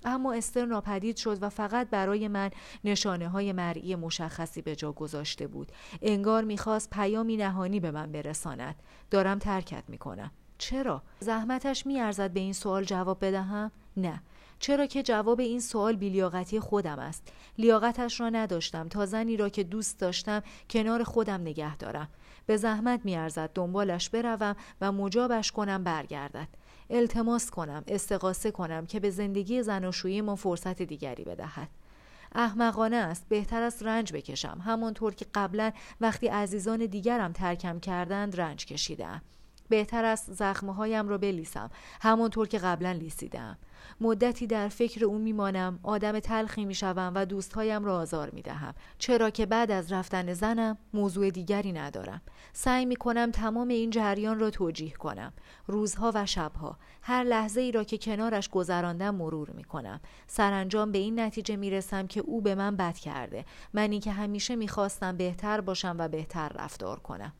اما 0.04 0.32
استر 0.32 0.64
ناپدید 0.64 1.16
شد 1.16 1.42
و 1.42 1.48
فقط 1.48 1.90
برای 1.90 2.28
من 2.28 2.50
نشانه 2.84 3.28
های 3.28 3.52
مرئی 3.52 3.96
مشخصی 3.96 4.62
به 4.62 4.76
جا 4.76 4.92
گذاشته 4.92 5.46
بود. 5.46 5.72
انگار 6.02 6.44
می‌خواست 6.44 6.90
پیامی 6.90 7.36
نهانی 7.36 7.80
به 7.80 7.90
من 7.90 8.12
برساند. 8.12 8.74
دارم 9.10 9.38
ترکت 9.38 9.84
می‌کنم. 9.88 10.30
چرا؟ 10.58 11.02
زحمتش 11.20 11.86
میارزد 11.86 12.30
به 12.30 12.40
این 12.40 12.52
سوال 12.52 12.84
جواب 12.84 13.24
بدهم؟ 13.24 13.70
نه. 13.96 14.22
چرا 14.58 14.86
که 14.86 15.02
جواب 15.02 15.40
این 15.40 15.60
سوال 15.60 15.96
بیلیاقتی 15.96 16.60
خودم 16.60 16.98
است. 16.98 17.28
لیاقتش 17.58 18.20
را 18.20 18.28
نداشتم. 18.28 18.88
تا 18.88 19.06
زنی 19.06 19.36
را 19.36 19.48
که 19.48 19.64
دوست 19.64 20.00
داشتم 20.00 20.42
کنار 20.70 21.02
خودم 21.02 21.40
نگه 21.40 21.76
دارم. 21.76 22.08
به 22.46 22.56
زحمت 22.56 23.00
میارزد. 23.04 23.50
دنبالش 23.54 24.10
بروم 24.10 24.56
و 24.80 24.92
مجابش 24.92 25.52
کنم 25.52 25.84
برگردد. 25.84 26.48
التماس 26.90 27.50
کنم 27.50 27.84
استقاسه 27.86 28.50
کنم 28.50 28.86
که 28.86 29.00
به 29.00 29.10
زندگی 29.10 29.62
زناشویی 29.62 30.20
ما 30.20 30.36
فرصت 30.36 30.82
دیگری 30.82 31.24
بدهد. 31.24 31.68
احمقانه 32.34 32.96
است 32.96 33.28
بهتر 33.28 33.62
است 33.62 33.82
رنج 33.82 34.12
بکشم. 34.12 34.62
همانطور 34.64 35.14
که 35.14 35.26
قبلا 35.34 35.72
وقتی 36.00 36.26
عزیزان 36.26 36.86
دیگرم 36.86 37.32
ترکم 37.32 37.80
کردند 37.80 38.40
رنج 38.40 38.66
کشیدم 38.66 39.22
بهتر 39.68 40.04
است 40.04 40.32
زخمهایم 40.32 41.08
را 41.08 41.18
بلیسم. 41.18 41.70
همانطور 42.00 42.48
که 42.48 42.58
قبلا 42.58 42.92
لیسیدم. 42.92 43.58
مدتی 44.00 44.46
در 44.46 44.68
فکر 44.68 45.04
او 45.04 45.18
میمانم 45.18 45.78
آدم 45.82 46.20
تلخی 46.20 46.64
می‌شوم 46.64 47.12
و 47.14 47.26
دوستهایم 47.26 47.84
را 47.84 47.98
آزار 47.98 48.30
می‌دهم. 48.30 48.74
چرا 48.98 49.30
که 49.30 49.46
بعد 49.46 49.70
از 49.70 49.92
رفتن 49.92 50.32
زنم 50.32 50.78
موضوع 50.94 51.30
دیگری 51.30 51.72
ندارم. 51.72 52.20
سعی 52.52 52.86
می‌کنم 52.86 53.30
تمام 53.30 53.68
این 53.68 53.90
جریان 53.90 54.38
را 54.38 54.50
توجیه 54.50 54.92
کنم. 54.92 55.32
روزها 55.66 56.12
و 56.14 56.26
شبها. 56.26 56.78
هر 57.02 57.24
لحظه 57.24 57.60
ای 57.60 57.72
را 57.72 57.84
که 57.84 57.98
کنارش 57.98 58.48
گذراندم 58.48 59.14
مرور 59.14 59.50
می‌کنم. 59.50 60.00
سرانجام 60.26 60.92
به 60.92 60.98
این 60.98 61.20
نتیجه 61.20 61.56
می‌رسم 61.56 62.06
که 62.06 62.20
او 62.20 62.40
به 62.40 62.54
من 62.54 62.76
بد 62.76 62.98
کرده. 62.98 63.44
منی 63.72 64.00
که 64.00 64.12
همیشه 64.12 64.56
می‌خواستم 64.56 65.16
بهتر 65.16 65.60
باشم 65.60 65.96
و 65.98 66.08
بهتر 66.08 66.48
رفتار 66.48 67.00
کنم. 67.00 67.32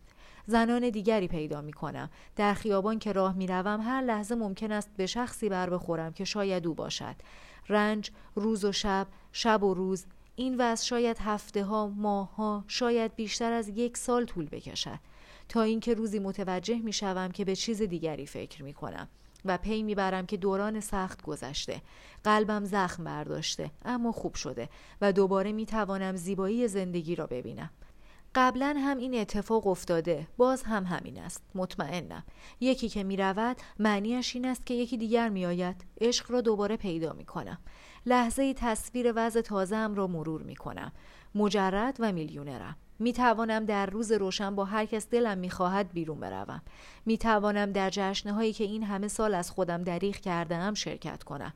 زنان 0.47 0.91
دیگری 0.91 1.29
پیدا 1.29 1.61
می 1.61 1.73
کنم. 1.73 2.11
در 2.37 2.55
خیابان 2.55 2.99
که 2.99 3.13
راه 3.13 3.37
می 3.37 3.47
روم 3.47 3.81
هر 3.81 4.03
لحظه 4.03 4.35
ممکن 4.35 4.73
است 4.73 4.91
به 4.97 5.07
شخصی 5.07 5.49
بر 5.49 5.71
بخورم 5.71 6.13
که 6.13 6.25
شاید 6.25 6.67
او 6.67 6.75
باشد. 6.75 7.15
رنج، 7.69 8.11
روز 8.35 8.65
و 8.65 8.73
شب، 8.73 9.07
شب 9.33 9.63
و 9.63 9.75
روز، 9.75 10.07
این 10.37 10.57
وضع 10.59 10.85
شاید 10.85 11.19
هفته 11.19 11.65
ها، 11.65 11.87
ماه 11.89 12.37
ها، 12.37 12.65
شاید 12.69 13.15
بیشتر 13.15 13.53
از 13.53 13.69
یک 13.69 13.97
سال 13.97 14.25
طول 14.25 14.49
بکشد. 14.49 14.99
تا 15.49 15.63
اینکه 15.63 15.95
روزی 15.95 16.19
متوجه 16.19 16.79
می 16.79 16.93
شوم 16.93 17.31
که 17.31 17.45
به 17.45 17.57
چیز 17.57 17.83
دیگری 17.83 18.27
فکر 18.27 18.63
می 18.63 18.73
کنم. 18.73 19.09
و 19.45 19.59
پی 19.59 19.83
می‌برم 19.83 20.27
که 20.27 20.37
دوران 20.37 20.81
سخت 20.81 21.23
گذشته 21.23 21.83
قلبم 22.25 22.65
زخم 22.65 23.05
برداشته 23.05 23.71
اما 23.85 24.13
خوب 24.13 24.35
شده 24.35 24.69
و 25.01 25.13
دوباره 25.13 25.53
می‌توانم 25.53 26.17
زیبایی 26.17 26.69
زندگی 26.69 27.15
را 27.15 27.27
ببینم 27.27 27.71
قبلا 28.35 28.77
هم 28.79 28.99
این 28.99 29.15
اتفاق 29.15 29.67
افتاده. 29.67 30.27
باز 30.37 30.63
هم 30.63 30.85
همین 30.85 31.19
است. 31.19 31.43
مطمئنم. 31.55 32.25
یکی 32.61 32.89
که 32.89 33.03
می 33.03 33.17
رود 33.17 33.57
معنیش 33.79 34.37
این 34.37 34.47
است 34.47 34.67
که 34.67 34.75
یکی 34.75 34.97
دیگر 34.97 35.29
می 35.29 35.47
آید 35.47 35.85
عشق 36.01 36.31
را 36.31 36.41
دوباره 36.41 36.77
پیدا 36.77 37.13
می 37.13 37.25
کنم 37.25 37.59
لحظه 38.07 38.55
تصویر 38.55 39.13
وضع 39.17 39.41
تازه 39.41 39.87
را 39.87 40.07
مرور 40.07 40.43
می 40.43 40.57
کنم 40.57 40.93
مجرد 41.35 41.97
و 42.01 42.13
میلیونرم. 42.13 42.77
می 42.99 43.13
توانم 43.13 43.65
در 43.65 43.87
روز 43.87 44.13
روشن 44.13 44.55
با 44.55 44.65
هر 44.65 44.87
کس 44.87 45.09
دلم 45.09 45.39
می 45.39 45.51
خواهد 45.51 45.93
بیرون 45.93 46.21
بروم. 46.21 46.63
می 47.07 47.19
توانم 47.19 47.73
در 47.73 47.91
جشنه 47.91 48.33
هایی 48.33 48.53
که 48.53 48.65
این 48.65 48.83
همه 48.83 49.09
سال 49.09 49.35
از 49.35 49.51
خودم 49.51 49.83
دریغ 49.83 50.17
کرده 50.17 50.75
شرکت 50.75 51.23
کنم. 51.23 51.53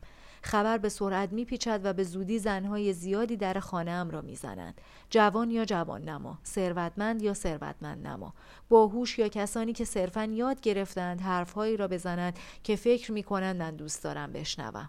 خبر 0.48 0.78
به 0.78 0.88
سرعت 0.88 1.32
میپیچد 1.32 1.80
و 1.84 1.92
به 1.92 2.04
زودی 2.04 2.38
زنهای 2.38 2.92
زیادی 2.92 3.36
در 3.36 3.60
خانه 3.60 3.90
ام 3.90 4.10
را 4.10 4.20
می‌زنند. 4.20 4.80
جوان 5.10 5.50
یا 5.50 5.64
جوان 5.64 6.08
نما 6.08 6.38
ثروتمند 6.44 7.22
یا 7.22 7.34
ثروتمند 7.34 8.06
نما 8.06 8.34
باهوش 8.68 9.18
یا 9.18 9.28
کسانی 9.28 9.72
که 9.72 9.84
صرفا 9.84 10.24
یاد 10.24 10.60
گرفتند 10.60 11.20
حرفهایی 11.20 11.76
را 11.76 11.88
بزنند 11.88 12.38
که 12.62 12.76
فکر 12.76 13.12
می‌کنند 13.12 13.56
من 13.56 13.76
دوست 13.76 14.04
دارم 14.04 14.32
بشنوم. 14.32 14.88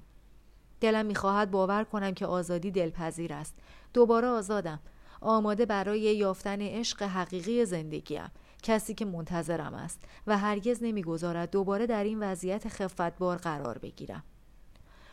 دلم 0.82 1.06
می‌خواهد 1.06 1.52
باور 1.52 1.84
کنم 1.84 2.12
که 2.12 2.26
آزادی 2.26 2.72
دلپذیر 2.72 3.34
است. 3.34 3.56
دوباره 3.93 4.28
آزادم. 4.28 4.80
آماده 5.22 5.65
برای 5.65 6.00
یافتن 6.00 6.62
عشق 6.62 7.02
حقیقی 7.02 7.65
زندگیم. 7.65 8.32
کسی 8.63 8.93
که 8.93 9.06
منتظرم 9.06 9.74
است 9.74 10.02
و 10.28 10.38
هرگز 10.38 10.84
نمی‌گذارد 10.84 11.52
دوباره 11.52 11.88
در 11.88 12.04
این 12.04 12.19
وضعیت 12.24 12.67
خفتبار 12.67 13.38
قرار 13.38 13.78
بگیرم. 13.78 14.24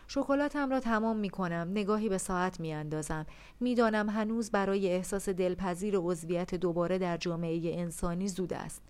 شکلاتم 0.08 0.70
را 0.70 0.80
تمام 0.80 1.16
می 1.16 1.30
کنم 1.30 1.68
نگاهی 1.70 2.08
به 2.08 2.18
ساعت 2.18 2.60
می 2.60 2.72
اندازم 2.72 3.26
می‌دانم 3.60 4.10
هنوز 4.10 4.50
برای 4.50 4.88
احساس 4.88 5.28
دلپذیر 5.28 5.98
و 5.98 6.10
عضویت 6.10 6.54
دوباره 6.54 6.98
در 6.98 7.16
جامعه 7.16 7.78
انسانی 7.78 8.28
زود 8.28 8.52
است. 8.52 8.82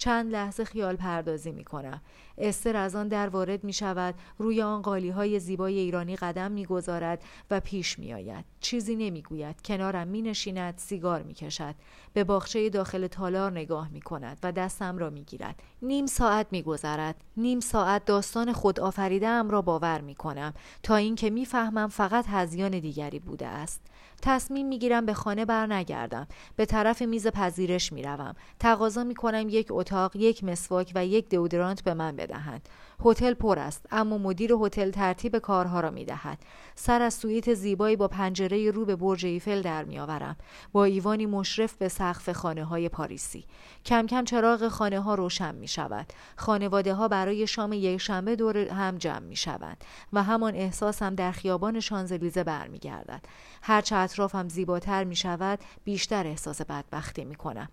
چند 0.00 0.32
لحظه 0.32 0.64
خیال 0.64 0.96
پردازی 0.96 1.52
می 1.52 1.64
کنم. 1.64 2.00
استر 2.38 2.76
از 2.76 2.96
آن 2.96 3.08
در 3.08 3.28
وارد 3.28 3.64
می 3.64 3.72
شود 3.72 4.14
روی 4.38 4.62
آن 4.62 4.82
قالی 4.82 5.10
های 5.10 5.40
زیبای 5.40 5.78
ایرانی 5.78 6.16
قدم 6.16 6.52
می 6.52 6.66
گذارد 6.66 7.22
و 7.50 7.60
پیش 7.60 7.98
می 7.98 8.14
آید. 8.14 8.44
چیزی 8.60 8.96
نمی 8.96 9.22
گوید. 9.22 9.62
کنارم 9.62 10.08
می 10.08 10.22
نشیند 10.22 10.74
سیگار 10.78 11.22
می 11.22 11.34
کشد. 11.34 11.74
به 12.12 12.24
باغچه 12.24 12.70
داخل 12.70 13.06
تالار 13.06 13.52
نگاه 13.52 13.88
می 13.88 14.00
کند 14.00 14.38
و 14.42 14.52
دستم 14.52 14.98
را 14.98 15.10
می 15.10 15.24
گیرد. 15.24 15.62
نیم 15.82 16.06
ساعت 16.06 16.46
می 16.50 16.62
گذرد. 16.62 17.14
نیم 17.36 17.60
ساعت 17.60 18.04
داستان 18.04 18.52
خود 18.52 18.80
آفریده 18.80 19.28
ام 19.28 19.50
را 19.50 19.62
باور 19.62 20.00
می 20.00 20.14
کنم 20.14 20.54
تا 20.82 20.96
اینکه 20.96 21.30
می 21.30 21.44
فهمم 21.44 21.88
فقط 21.88 22.24
هزیان 22.28 22.78
دیگری 22.78 23.18
بوده 23.18 23.46
است. 23.46 23.80
تصمیم 24.22 24.66
می‌گیرم 24.66 25.06
به 25.06 25.14
خانه 25.14 25.44
بر 25.44 25.66
نگردم 25.66 26.26
به 26.56 26.66
طرف 26.66 27.02
میز 27.02 27.26
پذیرش 27.26 27.92
می‌روم. 27.92 28.34
تقاضا 28.58 29.04
می‌کنم 29.04 29.46
یک 29.48 29.66
اتاق 29.70 30.16
یک 30.16 30.44
مسواک 30.44 30.92
و 30.94 31.06
یک 31.06 31.28
دودرانت 31.28 31.84
به 31.84 31.94
من 31.94 32.16
بدهند. 32.16 32.68
هتل 33.04 33.34
پر 33.34 33.58
است 33.58 33.86
اما 33.90 34.18
مدیر 34.18 34.52
هتل 34.52 34.90
ترتیب 34.90 35.38
کارها 35.38 35.80
را 35.80 35.90
می 35.90 36.04
دهد 36.04 36.38
سر 36.74 37.02
از 37.02 37.14
سویت 37.14 37.54
زیبایی 37.54 37.96
با 37.96 38.08
پنجره 38.08 38.70
رو 38.70 38.84
به 38.84 38.96
برج 38.96 39.26
ایفل 39.26 39.62
در 39.62 39.84
میآورم. 39.84 40.36
با 40.72 40.84
ایوانی 40.84 41.26
مشرف 41.26 41.74
به 41.74 41.88
سقف 41.88 42.32
خانه 42.32 42.64
های 42.64 42.88
پاریسی. 42.88 43.44
کم 43.84 44.06
کم 44.06 44.24
چراغ 44.24 44.68
خانه 44.68 45.00
ها 45.00 45.14
روشن 45.14 45.54
می 45.54 45.68
شود 45.68 46.06
خانواده 46.36 46.94
ها 46.94 47.08
برای 47.08 47.46
شام 47.46 47.72
یک 47.72 47.96
شنبه 48.00 48.36
دور 48.36 48.58
هم 48.58 48.98
جمع 48.98 49.18
می 49.26 49.36
شوند 49.36 49.84
و 50.12 50.22
همان 50.22 50.54
احساس 50.54 51.02
هم 51.02 51.14
در 51.14 51.32
خیابان 51.32 51.80
شانزلیزه 51.80 52.44
برمیگردد. 52.44 53.24
هرچه 53.62 53.96
اطرافم 53.96 54.48
زیباتر 54.48 55.04
می 55.04 55.16
شود 55.16 55.58
بیشتر 55.84 56.26
احساس 56.26 56.62
بدبختی 56.62 57.24
می 57.24 57.34
کنم 57.34 57.68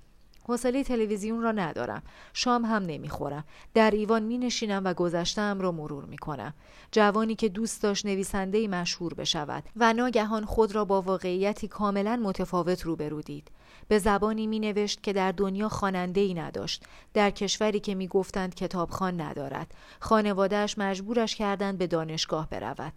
حوصله 0.48 0.84
تلویزیون 0.84 1.42
را 1.42 1.52
ندارم. 1.52 2.04
شام 2.34 2.66
هم 2.66 2.84
نمی‌خورم. 2.84 3.44
در 3.74 3.92
ایوان 3.92 4.24
می 4.24 4.38
نشینم 4.38 4.82
و 4.86 4.94
گذشتم 4.94 5.62
را 5.62 5.72
مرور 5.72 6.06
می 6.06 6.18
کنم 6.18 6.54
جوانی 6.92 7.36
که 7.36 7.50
دوست 7.50 7.84
داشت 7.84 8.06
نویسنده 8.06 8.68
مشهور 8.68 9.14
بشود 9.14 9.64
و 9.76 9.94
ناگهان 9.94 10.46
خود 10.46 10.76
را 10.76 10.86
با 10.86 11.02
واقعیتی 11.02 11.68
کاملا 11.68 12.16
متفاوت 12.16 12.82
روبرو 12.82 13.22
دید. 13.22 13.52
به 13.88 14.00
زبانی 14.00 14.48
می 14.48 14.60
نوشت 14.60 15.04
که 15.04 15.14
در 15.14 15.32
دنیا 15.32 15.70
خواننده 15.70 16.22
ای 16.22 16.34
نداشت. 16.34 16.84
در 17.14 17.30
کشوری 17.30 17.80
که 17.80 17.96
می 17.96 18.08
گفتند 18.08 18.56
کتابخان 18.56 19.22
ندارد. 19.22 19.74
خانوادهش 20.00 20.78
مجبورش 20.78 21.36
کردند 21.36 21.78
به 21.78 21.88
دانشگاه 21.88 22.50
برود. 22.50 22.94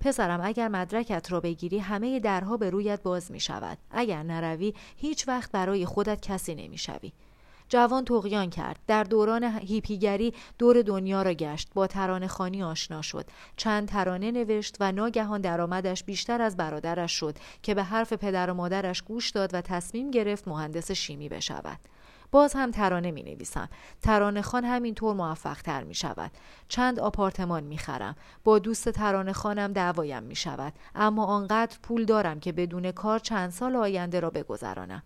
پسرم 0.00 0.40
اگر 0.42 0.68
مدرکت 0.68 1.32
را 1.32 1.40
بگیری 1.40 1.78
همه 1.78 2.20
درها 2.20 2.56
به 2.56 2.70
رویت 2.70 3.02
باز 3.02 3.30
می 3.30 3.40
شود 3.40 3.78
اگر 3.90 4.22
نروی 4.22 4.74
هیچ 4.96 5.28
وقت 5.28 5.52
برای 5.52 5.86
خودت 5.86 6.20
کسی 6.20 6.54
نمی 6.54 6.78
شوی. 6.78 7.12
جوان 7.68 8.04
تقیان 8.04 8.50
کرد. 8.50 8.78
در 8.86 9.04
دوران 9.04 9.44
هیپیگری 9.44 10.34
دور 10.58 10.82
دنیا 10.82 11.22
را 11.22 11.32
گشت. 11.32 11.68
با 11.74 11.86
ترانه 11.86 12.26
خانی 12.26 12.62
آشنا 12.62 13.02
شد. 13.02 13.26
چند 13.56 13.88
ترانه 13.88 14.30
نوشت 14.30 14.76
و 14.80 14.92
ناگهان 14.92 15.40
درآمدش 15.40 16.04
بیشتر 16.04 16.42
از 16.42 16.56
برادرش 16.56 17.12
شد 17.12 17.36
که 17.62 17.74
به 17.74 17.82
حرف 17.82 18.12
پدر 18.12 18.50
و 18.50 18.54
مادرش 18.54 19.02
گوش 19.02 19.30
داد 19.30 19.54
و 19.54 19.60
تصمیم 19.60 20.10
گرفت 20.10 20.48
مهندس 20.48 20.90
شیمی 20.90 21.28
بشود. 21.28 21.78
باز 22.30 22.54
هم 22.54 22.70
ترانه 22.70 23.10
می 23.10 23.22
نویسم 23.22 23.68
ترانه 24.02 24.42
خان 24.42 24.64
همینطور 24.64 25.14
موفق 25.14 25.62
تر 25.62 25.84
می 25.84 25.94
شود 25.94 26.30
چند 26.68 27.00
آپارتمان 27.00 27.64
می 27.64 27.78
خرم 27.78 28.16
با 28.44 28.58
دوست 28.58 28.88
ترانه 28.88 29.32
خانم 29.32 29.72
دعوایم 29.72 30.22
می 30.22 30.36
شود 30.36 30.72
اما 30.94 31.24
آنقدر 31.24 31.76
پول 31.82 32.04
دارم 32.04 32.40
که 32.40 32.52
بدون 32.52 32.92
کار 32.92 33.18
چند 33.18 33.50
سال 33.50 33.76
آینده 33.76 34.20
را 34.20 34.30
بگذرانم. 34.30 35.02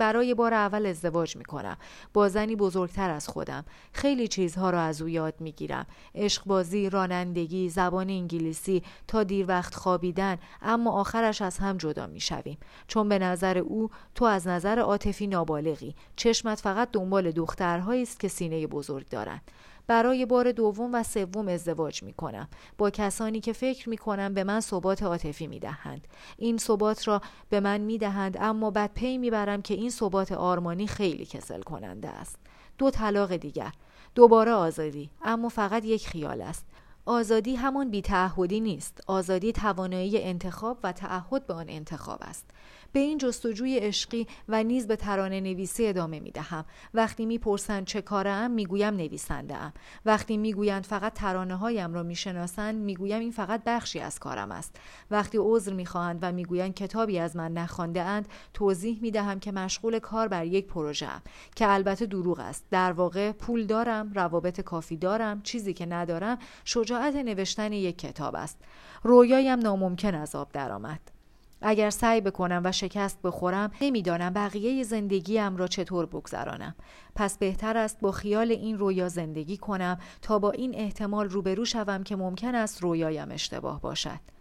برای 0.00 0.34
بار 0.34 0.54
اول 0.54 0.86
ازدواج 0.86 1.36
می 1.36 1.44
کنم 1.44 1.76
با 2.12 2.28
زنی 2.28 2.56
بزرگتر 2.56 3.10
از 3.10 3.28
خودم. 3.28 3.64
خیلی 3.92 4.28
چیزها 4.28 4.70
را 4.70 4.80
از 4.80 5.02
او 5.02 5.08
یاد 5.08 5.34
می 5.40 5.52
گیرم 5.52 5.86
عشقبازی 6.14 6.90
رانندگی 6.90 7.68
زبان 7.68 8.10
انگلیسی 8.10 8.82
تا 9.08 9.22
دیر 9.22 9.46
وقت 9.48 9.74
خوابیدن 9.74 10.38
اما 10.62 10.90
آخرش 10.90 11.42
از 11.42 11.58
هم 11.58 11.76
جدا 11.76 12.06
می 12.06 12.20
شویم 12.20 12.58
چون 12.88 13.08
به 13.08 13.18
نظر 13.18 13.58
او 13.58 13.90
تو 14.14 14.24
از 14.24 14.46
نظر 14.46 14.78
عاطفی 14.78 15.26
نابالغی. 15.26 15.94
چشمت 16.16 16.60
فقط 16.60 16.88
دنبال 16.92 17.30
دخترهایی 17.30 18.02
است 18.02 18.20
که 18.20 18.28
سینه 18.28 18.66
بزرگ 18.66 19.08
دارند 19.08 19.42
برای 19.90 20.26
بار 20.26 20.52
دوم 20.52 20.94
و 20.94 21.02
سوم 21.02 21.48
ازدواج 21.48 22.02
می 22.02 22.12
کنم 22.12 22.48
با 22.78 22.90
کسانی 22.90 23.40
که 23.40 23.52
فکر 23.52 23.88
می 23.88 23.96
کنم 23.96 24.34
به 24.34 24.44
من 24.44 24.60
ثبات 24.60 25.02
عاطفی 25.02 25.46
می 25.46 25.58
دهند 25.58 26.08
این 26.36 26.58
ثبات 26.58 27.08
را 27.08 27.22
به 27.48 27.60
من 27.60 27.80
می 27.80 27.98
دهند 27.98 28.36
اما 28.40 28.70
بعد 28.70 28.94
پی 28.94 29.18
می 29.18 29.30
برم 29.30 29.62
که 29.62 29.74
این 29.74 29.90
ثبات 29.90 30.32
آرمانی 30.32 30.86
خیلی 30.86 31.26
کسل 31.26 31.62
کننده 31.62 32.08
است. 32.08 32.38
دو 32.78 32.90
طلاق 32.90 33.36
دیگر. 33.36 33.72
دوباره 34.14 34.52
آزادی 34.52 35.10
اما 35.22 35.48
فقط 35.48 35.84
یک 35.84 36.08
خیال 36.08 36.42
است. 36.42 36.66
آزادی 37.06 37.56
همان 37.56 37.90
بیتعهدی 37.90 38.60
نیست. 38.60 39.00
آزادی 39.06 39.52
توانایی 39.52 40.22
انتخاب 40.22 40.78
و 40.82 40.92
تعهد 40.92 41.46
به 41.46 41.54
آن 41.54 41.66
انتخاب 41.68 42.18
است. 42.22 42.50
به 42.92 43.00
این 43.00 43.18
جستجوی 43.18 43.78
عشقی 43.78 44.26
و 44.48 44.62
نیز 44.62 44.86
به 44.86 44.96
ترانه 44.96 45.40
نویسی 45.40 45.86
ادامه 45.86 46.20
می 46.20 46.30
دهم. 46.30 46.64
وقتی 46.94 47.26
می‌پرسند 47.26 47.86
چه 47.86 48.02
کارم 48.02 48.50
می‌گویم 48.50 48.94
نویسنده 48.94 49.56
ام. 49.56 49.72
وقتی 50.06 50.36
می‌گویند 50.36 50.84
فقط 50.84 51.12
ترانه 51.12 51.56
هایم 51.56 51.94
را 51.94 52.02
می‌شناسند 52.02 52.74
می‌گویم 52.74 53.20
این 53.20 53.30
فقط 53.30 53.62
بخشی 53.66 54.00
از 54.00 54.18
کارم 54.18 54.52
است. 54.52 54.76
وقتی 55.10 55.38
عذر 55.40 55.72
می‌خواهند 55.72 56.18
و 56.22 56.32
می‌گویند 56.32 56.74
کتابی 56.74 57.18
از 57.18 57.36
من 57.36 57.52
نخوانده 57.52 58.02
اند 58.02 58.28
توضیح 58.54 58.98
می 59.02 59.10
دهم 59.10 59.40
که 59.40 59.52
مشغول 59.52 59.98
کار 59.98 60.28
بر 60.28 60.46
یک 60.46 60.66
پروژه 60.66 61.06
ام 61.06 61.22
که 61.54 61.72
البته 61.72 62.06
دروغ 62.06 62.40
است. 62.40 62.64
در 62.70 62.92
واقع 62.92 63.32
پول 63.32 63.66
دارم، 63.66 64.12
روابط 64.12 64.60
کافی 64.60 64.96
دارم، 64.96 65.42
چیزی 65.42 65.72
که 65.72 65.86
ندارم 65.86 66.38
شجاعت 66.64 67.14
نوشتن 67.14 67.72
یک 67.72 67.98
کتاب 67.98 68.34
است. 68.34 68.58
رویایم 69.02 69.58
ناممکن 69.58 70.14
از 70.14 70.34
آب 70.34 70.52
درآمد. 70.52 71.19
اگر 71.62 71.90
سعی 71.90 72.20
بکنم 72.20 72.62
و 72.64 72.72
شکست 72.72 73.18
بخورم 73.24 73.70
نمی‌دانم 73.80 74.32
بقیه 74.32 74.82
زندگیم 74.82 75.56
را 75.56 75.66
چطور 75.66 76.06
بگذرانم. 76.06 76.74
پس 77.14 77.38
بهتر 77.38 77.76
است 77.76 78.00
با 78.00 78.12
خیال 78.12 78.50
این 78.50 78.78
رویا 78.78 79.08
زندگی 79.08 79.56
کنم 79.56 79.98
تا 80.22 80.38
با 80.38 80.50
این 80.50 80.74
احتمال 80.74 81.28
روبرو 81.28 81.64
شوم 81.64 82.02
که 82.02 82.16
ممکن 82.16 82.54
است 82.54 82.82
رویایم 82.82 83.30
اشتباه 83.30 83.80
باشد. 83.80 84.39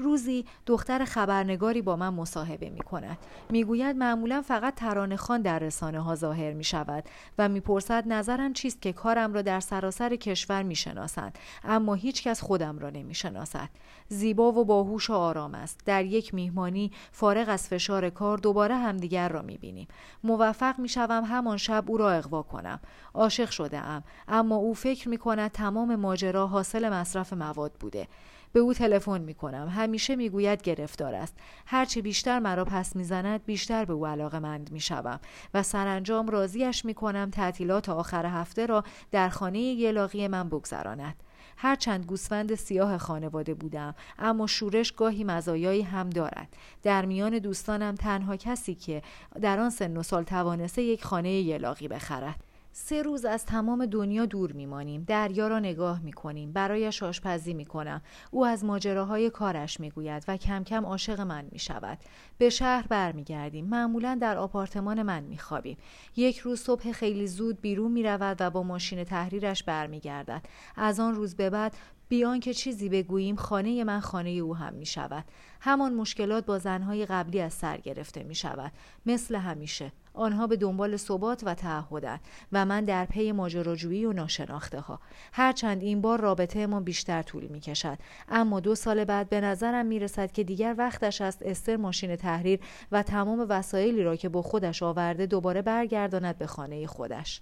روزی 0.00 0.44
دختر 0.66 1.04
خبرنگاری 1.04 1.82
با 1.82 1.96
من 1.96 2.14
مصاحبه 2.14 2.70
می 2.70 2.80
کند. 2.80 3.18
می 3.50 3.64
گوید 3.64 3.96
معمولا 3.96 4.42
فقط 4.42 4.74
ترانه 4.74 5.16
خان 5.16 5.42
در 5.42 5.58
رسانه 5.58 6.00
ها 6.00 6.14
ظاهر 6.14 6.52
می 6.52 6.64
شود 6.64 7.04
و 7.38 7.48
می‌پرسد 7.48 8.04
نظرم 8.06 8.52
چیست 8.52 8.82
که 8.82 8.92
کارم 8.92 9.32
را 9.32 9.42
در 9.42 9.60
سراسر 9.60 10.16
کشور 10.16 10.62
می 10.62 10.74
شناسند 10.74 11.38
اما 11.64 11.94
هیچ 11.94 12.22
کس 12.22 12.42
خودم 12.42 12.78
را 12.78 12.90
نمی 12.90 13.14
شناسد. 13.14 13.68
زیبا 14.08 14.52
و 14.52 14.64
باهوش 14.64 15.10
و 15.10 15.12
آرام 15.12 15.54
است. 15.54 15.80
در 15.86 16.04
یک 16.04 16.34
میهمانی 16.34 16.90
فارغ 17.12 17.48
از 17.48 17.68
فشار 17.68 18.10
کار 18.10 18.38
دوباره 18.38 18.76
همدیگر 18.76 19.28
را 19.28 19.42
می 19.42 19.58
بینیم. 19.58 19.88
موفق 20.24 20.78
می 20.78 20.88
شوم 20.88 21.24
همان 21.24 21.56
شب 21.56 21.84
او 21.86 21.96
را 21.96 22.10
اقوا 22.10 22.42
کنم. 22.42 22.80
عاشق 23.14 23.50
شده 23.50 23.78
ام 23.78 24.02
اما 24.28 24.56
او 24.56 24.74
فکر 24.74 25.08
می 25.08 25.18
کند 25.18 25.50
تمام 25.50 25.96
ماجرا 25.96 26.46
حاصل 26.46 26.88
مصرف 26.88 27.32
مواد 27.32 27.72
بوده. 27.72 28.08
به 28.52 28.60
او 28.60 28.74
تلفن 28.74 29.20
می 29.20 29.34
کنم 29.34 29.68
همیشه 29.68 30.16
می‌گوید 30.16 30.62
گرفتار 30.62 31.14
است. 31.14 31.36
هرچه 31.66 32.02
بیشتر 32.02 32.38
مرا 32.38 32.64
پس 32.64 32.96
می‌زند 32.96 33.44
بیشتر 33.44 33.84
به 33.84 33.92
او 33.92 34.06
علاقه 34.06 34.38
مند 34.38 34.72
می 34.72 34.80
شوم 34.80 35.20
و 35.54 35.62
سرانجام 35.62 36.28
راضیش 36.28 36.84
می 36.84 36.94
کنم 36.94 37.30
تعطیلات 37.30 37.88
آخر 37.88 38.26
هفته 38.26 38.66
را 38.66 38.84
در 39.10 39.28
خانه 39.28 39.60
یلاقی 39.60 40.28
من 40.28 40.48
بگذراند. 40.48 41.14
هرچند 41.56 42.06
گوسفند 42.06 42.54
سیاه 42.54 42.98
خانواده 42.98 43.54
بودم 43.54 43.94
اما 44.18 44.46
شورش 44.46 44.92
گاهی 44.92 45.24
مزایایی 45.24 45.82
هم 45.82 46.10
دارد. 46.10 46.56
در 46.82 47.04
میان 47.04 47.38
دوستانم 47.38 47.94
تنها 47.94 48.36
کسی 48.36 48.74
که 48.74 49.02
در 49.40 49.58
آن 49.60 49.70
سن 49.70 49.96
و 49.96 50.02
سال 50.02 50.22
توانسته 50.22 50.82
یک 50.82 51.04
خانه 51.04 51.30
یلاقی 51.30 51.88
بخرد. 51.88 52.44
سه 52.72 53.02
روز 53.02 53.24
از 53.24 53.46
تمام 53.46 53.86
دنیا 53.86 54.26
دور 54.26 54.52
میمانیم 54.52 55.04
دریا 55.06 55.48
را 55.48 55.58
نگاه 55.58 56.00
می‌کنیم 56.00 56.52
برایش 56.52 57.02
آشپزی 57.02 57.54
می‌کنم. 57.54 58.02
او 58.30 58.46
از 58.46 58.64
ماجراهای 58.64 59.30
کارش 59.30 59.80
می‌گوید 59.80 60.24
و 60.28 60.36
کم 60.36 60.64
کم 60.64 60.86
عاشق 60.86 61.20
من 61.20 61.44
می‌شود. 61.52 61.98
به 62.38 62.50
شهر 62.50 62.86
برمیگردیم. 62.88 63.66
معمولا 63.66 64.18
در 64.20 64.36
آپارتمان 64.36 65.02
من 65.02 65.22
میخوابیم. 65.22 65.76
یک 66.16 66.38
روز 66.38 66.60
صبح 66.60 66.92
خیلی 66.92 67.26
زود 67.26 67.60
بیرون 67.60 67.92
می‌رود 67.92 68.36
و 68.40 68.50
با 68.50 68.62
ماشین 68.62 69.04
تحریرش 69.04 69.62
برمیگردد. 69.62 70.42
از 70.76 71.00
آن 71.00 71.14
روز 71.14 71.34
به 71.34 71.50
بعد 71.50 71.76
بیان 72.10 72.40
که 72.40 72.54
چیزی 72.54 72.88
بگوییم 72.88 73.36
خانه 73.36 73.84
من 73.84 74.00
خانه 74.00 74.30
او 74.30 74.56
هم 74.56 74.74
می 74.74 74.86
شود. 74.86 75.24
همان 75.60 75.94
مشکلات 75.94 76.46
با 76.46 76.58
زنهای 76.58 77.06
قبلی 77.06 77.40
از 77.40 77.52
سر 77.52 77.76
گرفته 77.76 78.22
می 78.22 78.34
شود. 78.34 78.72
مثل 79.06 79.34
همیشه. 79.34 79.92
آنها 80.14 80.46
به 80.46 80.56
دنبال 80.56 80.96
ثبات 80.96 81.42
و 81.46 81.54
تعهدند 81.54 82.20
و 82.52 82.64
من 82.64 82.84
در 82.84 83.04
پی 83.04 83.32
ماجراجویی 83.32 84.04
و 84.04 84.12
ناشناخته 84.12 84.80
ها 84.80 85.00
هرچند 85.32 85.82
این 85.82 86.00
بار 86.00 86.20
رابطه 86.20 86.66
ما 86.66 86.80
بیشتر 86.80 87.22
طول 87.22 87.46
می 87.46 87.60
کشد 87.60 87.98
اما 88.28 88.60
دو 88.60 88.74
سال 88.74 89.04
بعد 89.04 89.28
به 89.28 89.40
نظرم 89.40 89.86
می 89.86 89.98
رسد 89.98 90.32
که 90.32 90.44
دیگر 90.44 90.74
وقتش 90.78 91.20
است 91.20 91.42
استر 91.42 91.76
ماشین 91.76 92.16
تحریر 92.16 92.60
و 92.92 93.02
تمام 93.02 93.46
وسایلی 93.48 94.02
را 94.02 94.16
که 94.16 94.28
با 94.28 94.42
خودش 94.42 94.82
آورده 94.82 95.26
دوباره 95.26 95.62
برگرداند 95.62 96.38
به 96.38 96.46
خانه 96.46 96.86
خودش 96.86 97.40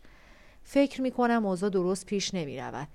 فکر 0.63 1.03
می 1.03 1.11
کنم 1.11 1.47
اوضاع 1.47 1.71
درست 1.71 2.07
پیش 2.07 2.35
نمی 2.35 2.59
رود 2.59 2.89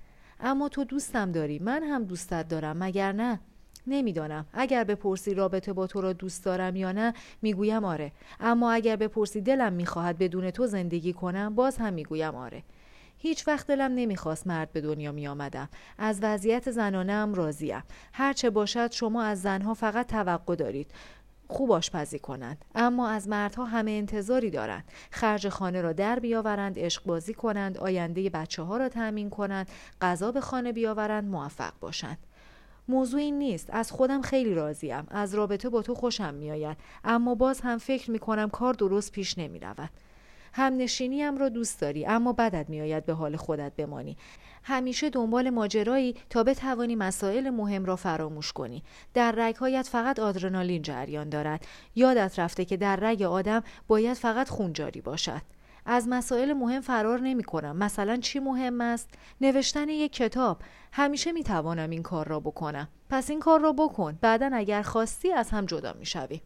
اما 0.43 0.69
تو 0.69 0.83
دوستم 0.83 1.31
داری 1.31 1.59
من 1.59 1.83
هم 1.83 2.03
دوستت 2.03 2.47
دارم 2.47 2.77
مگر 2.83 3.11
نه 3.11 3.39
نمی‌دانم 3.87 4.45
اگر 4.53 4.83
بپرسی 4.83 5.33
رابطه 5.33 5.73
با 5.73 5.87
تو 5.87 6.01
را 6.01 6.13
دوست 6.13 6.45
دارم 6.45 6.75
یا 6.75 6.91
نه 6.91 7.13
می‌گویم 7.41 7.85
آره 7.85 8.11
اما 8.39 8.71
اگر 8.71 8.95
بپرسی 8.95 9.41
دلم 9.41 9.73
می‌خواهد 9.73 10.17
بدون 10.17 10.51
تو 10.51 10.67
زندگی 10.67 11.13
کنم 11.13 11.55
باز 11.55 11.77
هم 11.77 11.93
می‌گویم 11.93 12.35
آره 12.35 12.63
هیچ 13.17 13.47
وقت 13.47 13.67
دلم 13.67 13.91
نمی‌خواست 13.95 14.47
مرد 14.47 14.71
به 14.71 14.81
دنیا 14.81 15.11
می 15.11 15.27
آمدم. 15.27 15.69
از 15.97 16.19
وضعیت 16.21 16.71
زنانه 16.71 17.13
هم 17.13 17.33
راضیم. 17.33 17.83
هرچه 18.13 18.49
باشد 18.49 18.91
شما 18.91 19.23
از 19.23 19.41
زنها 19.41 19.73
فقط 19.73 20.07
توقع 20.07 20.55
دارید. 20.55 20.91
خوب 21.47 21.71
آشپزی 21.71 22.19
کنند. 22.19 22.65
اما 22.75 23.09
از 23.09 23.27
مردها 23.27 23.65
همه 23.65 23.91
انتظاری 23.91 24.49
دارند. 24.49 24.83
خرج 25.11 25.49
خانه 25.49 25.81
را 25.81 25.93
در 25.93 26.19
بیاورند 26.19 26.79
عشق 26.79 27.03
بازی 27.05 27.33
کنند 27.33 27.77
آینده 27.77 28.29
بچه 28.29 28.63
ها 28.63 28.77
را 28.77 28.89
تأمین 28.89 29.29
کنند 29.29 29.67
غذا 30.01 30.31
به 30.31 30.41
خانه 30.41 30.71
بیاورند 30.71 31.23
موفق 31.23 31.73
باشند. 31.79 32.17
موضوع 32.87 33.19
این 33.19 33.37
نیست. 33.39 33.69
از 33.69 33.91
خودم 33.91 34.21
خیلی 34.21 34.53
راضیم. 34.53 35.07
از 35.09 35.35
رابطه 35.35 35.69
با 35.69 35.81
تو 35.81 35.95
خوشم 35.95 36.33
میآید. 36.33 36.77
اما 37.03 37.35
باز 37.35 37.61
هم 37.61 37.77
فکر 37.77 38.11
می 38.11 38.19
کنم 38.19 38.49
کار 38.49 38.73
درست 38.73 39.11
پیش 39.11 39.37
نمی 39.37 39.59
رود 39.59 39.89
هم 40.53 40.77
نشینیم 40.77 41.37
را 41.37 41.49
دوست 41.49 41.81
داری 41.81 42.05
اما 42.05 42.33
بدت 42.33 42.69
میآید 42.69 43.05
به 43.05 43.13
حال 43.13 43.35
خودت 43.35 43.75
بمانی 43.75 44.17
همیشه 44.63 45.09
دنبال 45.09 45.49
ماجرایی 45.49 46.15
تا 46.29 46.43
بتوانی 46.43 46.95
مسائل 46.95 47.49
مهم 47.49 47.85
را 47.85 47.95
فراموش 47.95 48.53
کنی 48.53 48.83
در 49.13 49.33
رگهایت 49.37 49.87
فقط 49.87 50.19
آدرنالین 50.19 50.81
جریان 50.81 51.29
دارد 51.29 51.67
یادت 51.95 52.39
رفته 52.39 52.65
که 52.65 52.77
در 52.77 52.95
رگ 52.95 53.21
آدم 53.21 53.63
باید 53.87 54.13
فقط 54.13 54.49
خون 54.49 54.73
جاری 54.73 55.01
باشد 55.01 55.41
از 55.85 56.07
مسائل 56.07 56.53
مهم 56.53 56.81
فرار 56.81 57.19
نمی 57.19 57.43
کنم. 57.43 57.77
مثلا 57.77 58.17
چی 58.17 58.39
مهم 58.39 58.81
است؟ 58.81 59.09
نوشتن 59.41 59.89
یک 59.89 60.13
کتاب. 60.13 60.61
همیشه 60.91 61.31
می 61.31 61.43
توانم 61.43 61.89
این 61.89 62.03
کار 62.03 62.27
را 62.27 62.39
بکنم. 62.39 62.87
پس 63.09 63.29
این 63.29 63.39
کار 63.39 63.59
را 63.59 63.73
بکن. 63.73 64.17
بعدا 64.21 64.49
اگر 64.53 64.81
خواستی 64.81 65.31
از 65.31 65.49
هم 65.49 65.65
جدا 65.65 65.93
می 65.99 66.05
شوی. 66.05 66.41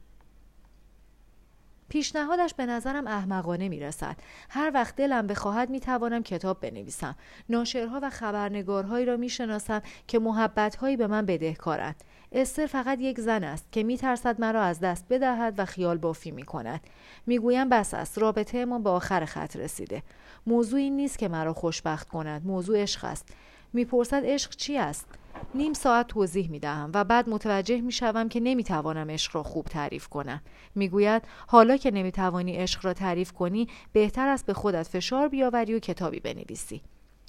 پیشنهادش 1.89 2.53
به 2.53 2.65
نظرم 2.65 3.07
احمقانه 3.07 3.69
می 3.69 3.79
رسد. 3.79 4.15
هر 4.49 4.71
وقت 4.73 4.95
دلم 4.95 5.27
بخواهد 5.27 5.69
می 5.69 5.79
توانم 5.79 6.23
کتاب 6.23 6.59
بنویسم. 6.59 7.15
ناشرها 7.49 7.99
و 8.03 8.09
خبرنگارهایی 8.09 9.05
را 9.05 9.17
می 9.17 9.29
شناسم 9.29 9.81
که 10.07 10.19
محبتهایی 10.19 10.97
به 10.97 11.07
من 11.07 11.25
بدهکارند. 11.25 12.03
استر 12.31 12.65
فقط 12.65 12.99
یک 12.99 13.19
زن 13.19 13.43
است 13.43 13.71
که 13.71 13.83
می 13.83 13.97
ترسد 13.97 14.41
مرا 14.41 14.61
از 14.61 14.79
دست 14.79 15.05
بدهد 15.09 15.53
و 15.57 15.65
خیال 15.65 15.97
بافی 15.97 16.31
می 16.31 16.43
کند. 16.43 16.81
می 17.25 17.39
گویم 17.39 17.69
بس 17.69 17.93
است 17.93 18.17
رابطه 18.17 18.65
ما 18.65 18.79
به 18.79 18.89
آخر 18.89 19.25
خط 19.25 19.55
رسیده. 19.55 20.03
موضوع 20.47 20.79
این 20.79 20.95
نیست 20.95 21.19
که 21.19 21.27
مرا 21.27 21.53
خوشبخت 21.53 22.07
کند. 22.07 22.45
موضوع 22.45 22.81
عشق 22.81 23.05
است. 23.05 23.29
می‌پرسد 23.73 24.21
عشق 24.25 24.55
چی 24.55 24.77
است؟ 24.77 25.05
نیم 25.55 25.73
ساعت 25.73 26.07
توضیح 26.07 26.49
می 26.49 26.59
دهم 26.59 26.91
و 26.93 27.03
بعد 27.03 27.29
متوجه 27.29 27.81
می 27.81 27.91
شوم 27.91 28.29
که 28.29 28.39
نمی 28.39 28.63
توانم 28.63 29.09
عشق 29.09 29.35
را 29.35 29.43
خوب 29.43 29.65
تعریف 29.65 30.07
کنم. 30.07 30.41
می‌گوید 30.75 31.21
حالا 31.47 31.77
که 31.77 31.91
نمی 31.91 32.11
توانی 32.11 32.55
عشق 32.55 32.85
را 32.85 32.93
تعریف 32.93 33.31
کنی 33.31 33.67
بهتر 33.93 34.27
است 34.27 34.45
به 34.45 34.53
خودت 34.53 34.87
فشار 34.87 35.27
بیاوری 35.27 35.73
و 35.73 35.79
کتابی 35.79 36.19
بنویسی. 36.19 36.81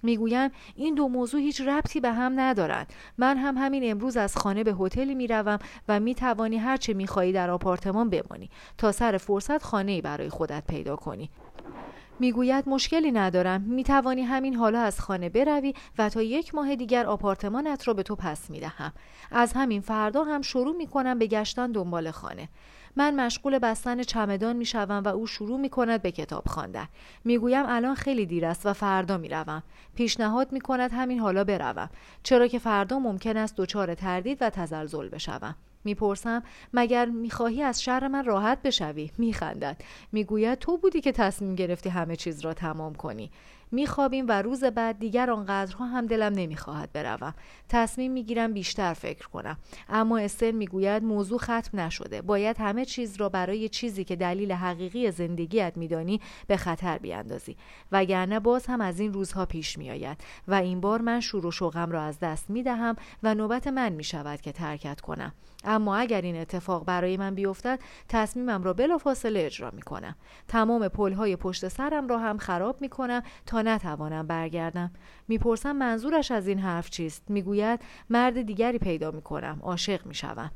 می‌گویم 0.02 0.50
این 0.76 0.94
دو 0.94 1.08
موضوع 1.08 1.40
هیچ 1.40 1.60
ربطی 1.60 2.00
به 2.00 2.12
هم 2.12 2.40
ندارند 2.40 2.92
من 3.18 3.36
هم 3.36 3.56
همین 3.58 3.90
امروز 3.90 4.16
از 4.16 4.36
خانه 4.36 4.64
به 4.64 4.74
هتلی 4.80 5.14
می‌روم 5.14 5.58
و 5.88 6.00
می‌توانی 6.00 6.56
هرچه 6.56 6.94
می‌خواهی 6.94 7.32
در 7.32 7.50
آپارتمان 7.50 8.10
بمانی 8.10 8.50
تا 8.78 8.92
سر 8.92 9.16
فرصت 9.16 9.62
خانه 9.62 10.02
برای 10.02 10.28
خودت 10.28 10.64
پیدا 10.68 10.96
کنی 10.96 11.30
می‌گوید 12.20 12.68
مشکلی 12.68 13.12
ندارم. 13.12 13.60
می‌توانی 13.60 14.22
همین 14.22 14.54
حالا 14.54 14.80
از 14.80 15.00
خانه 15.00 15.28
بروی 15.28 15.74
و 15.98 16.08
تا 16.08 16.22
یک 16.22 16.54
ماه 16.54 16.76
دیگر 16.76 17.06
آپارتمانت 17.06 17.88
را 17.88 17.94
به 17.94 18.02
تو 18.02 18.16
پس 18.16 18.50
می‌دهم. 18.50 18.92
از 19.30 19.52
همین 19.52 19.80
فردا 19.80 20.24
هم 20.24 20.42
شروع 20.42 20.76
می‌کنم 20.76 21.18
به 21.18 21.26
گشتن 21.26 21.72
دنبال 21.72 22.10
خانه. 22.10 22.48
من 22.96 23.14
مشغول 23.14 23.58
بستن 23.58 24.02
چمدان 24.02 24.56
می‌شوم 24.56 25.02
و 25.04 25.08
او 25.08 25.26
شروع 25.26 25.60
می 25.60 25.68
کند 25.68 26.02
به 26.02 26.10
کتاب 26.10 26.46
خواندن. 26.46 26.88
می‌گویم 27.24 27.64
الان 27.68 27.94
خیلی 27.94 28.26
دیر 28.26 28.46
است 28.46 28.66
و 28.66 28.72
فردا 28.72 29.18
می‌روم. 29.18 29.62
پیشنهاد 29.94 30.52
می 30.52 30.60
کند 30.60 30.92
همین 30.92 31.18
حالا 31.20 31.44
بروم. 31.44 31.90
چرا 32.22 32.46
که 32.46 32.58
فردا 32.58 32.98
ممکن 32.98 33.36
است 33.36 33.54
دچار 33.56 33.94
تردید 33.94 34.38
و 34.40 34.50
تزلزل 34.50 35.08
بشوم. 35.08 35.54
می‌پرسم 35.84 36.42
مگر 36.72 37.04
می‌خواهی 37.04 37.62
از 37.62 37.82
شر 37.82 38.08
من 38.08 38.24
راحت 38.24 38.62
بشوی؟ 38.62 39.10
میخندد. 39.18 39.80
می‌گوید 40.12 40.58
تو 40.58 40.78
بودی 40.78 41.00
که 41.00 41.12
تصمیم 41.12 41.54
گرفتی 41.54 41.88
همه 41.88 42.16
چیز 42.16 42.40
را 42.40 42.54
تمام 42.54 42.94
کنی. 42.94 43.30
میخوابیم 43.70 44.24
و 44.28 44.42
روز 44.42 44.64
بعد 44.64 44.98
دیگر 44.98 45.30
آنقدرها 45.30 45.86
هم 45.86 46.06
دلم 46.06 46.32
نمی‌خواهد 46.32 46.92
بروم. 46.92 47.34
تصمیم 47.68 48.12
می‌گیرم 48.12 48.52
بیشتر 48.52 48.94
فکر 48.94 49.28
کنم. 49.28 49.58
اما 49.88 50.18
استر 50.18 50.50
می‌گوید 50.50 51.02
موضوع 51.04 51.38
ختم 51.38 51.80
نشده. 51.80 52.22
باید 52.22 52.56
همه 52.58 52.84
چیز 52.84 53.16
را 53.16 53.28
برای 53.28 53.68
چیزی 53.68 54.04
که 54.04 54.16
دلیل 54.16 54.52
حقیقی 54.52 55.10
زندگیت 55.10 55.72
میدانی 55.76 56.20
به 56.46 56.56
خطر 56.56 56.98
بیاندازی. 56.98 57.56
وگرنه 57.92 58.40
باز 58.40 58.66
هم 58.66 58.80
از 58.80 59.00
این 59.00 59.12
روزها 59.12 59.46
پیش 59.46 59.78
میآید 59.78 60.18
و 60.48 60.54
این 60.54 60.80
بار 60.80 61.00
من 61.00 61.20
شور 61.20 61.46
و 61.46 61.50
شوقم 61.50 61.90
را 61.90 62.02
از 62.02 62.18
دست 62.18 62.50
می‌دهم 62.50 62.96
و 63.22 63.34
نوبت 63.34 63.66
من 63.66 63.92
می‌شود 63.92 64.40
که 64.40 64.52
ترکت 64.52 65.00
کنم. 65.00 65.32
اما 65.64 65.96
اگر 65.96 66.20
این 66.20 66.40
اتفاق 66.40 66.84
برای 66.84 67.16
من 67.16 67.34
بیفتد 67.34 67.78
تصمیمم 68.08 68.62
را 68.62 68.72
بلافاصله 68.72 69.40
اجرا 69.40 69.70
می 69.70 69.82
کنم 69.82 70.16
تمام 70.48 70.88
پلهای 70.88 71.36
پشت 71.36 71.68
سرم 71.68 72.08
را 72.08 72.18
هم 72.18 72.38
خراب 72.38 72.80
می 72.80 72.88
کنم 72.88 73.22
نتوانم 73.62 74.26
برگردم 74.26 74.90
می‌پرسم 75.28 75.72
منظورش 75.72 76.30
از 76.30 76.48
این 76.48 76.58
حرف 76.58 76.90
چیست 76.90 77.22
می‌گوید 77.28 77.80
مرد 78.10 78.42
دیگری 78.42 78.78
پیدا 78.78 79.10
می 79.10 79.22
کنم 79.22 79.58
عاشق 79.62 80.06
می 80.06 80.14
شوم. 80.14 80.50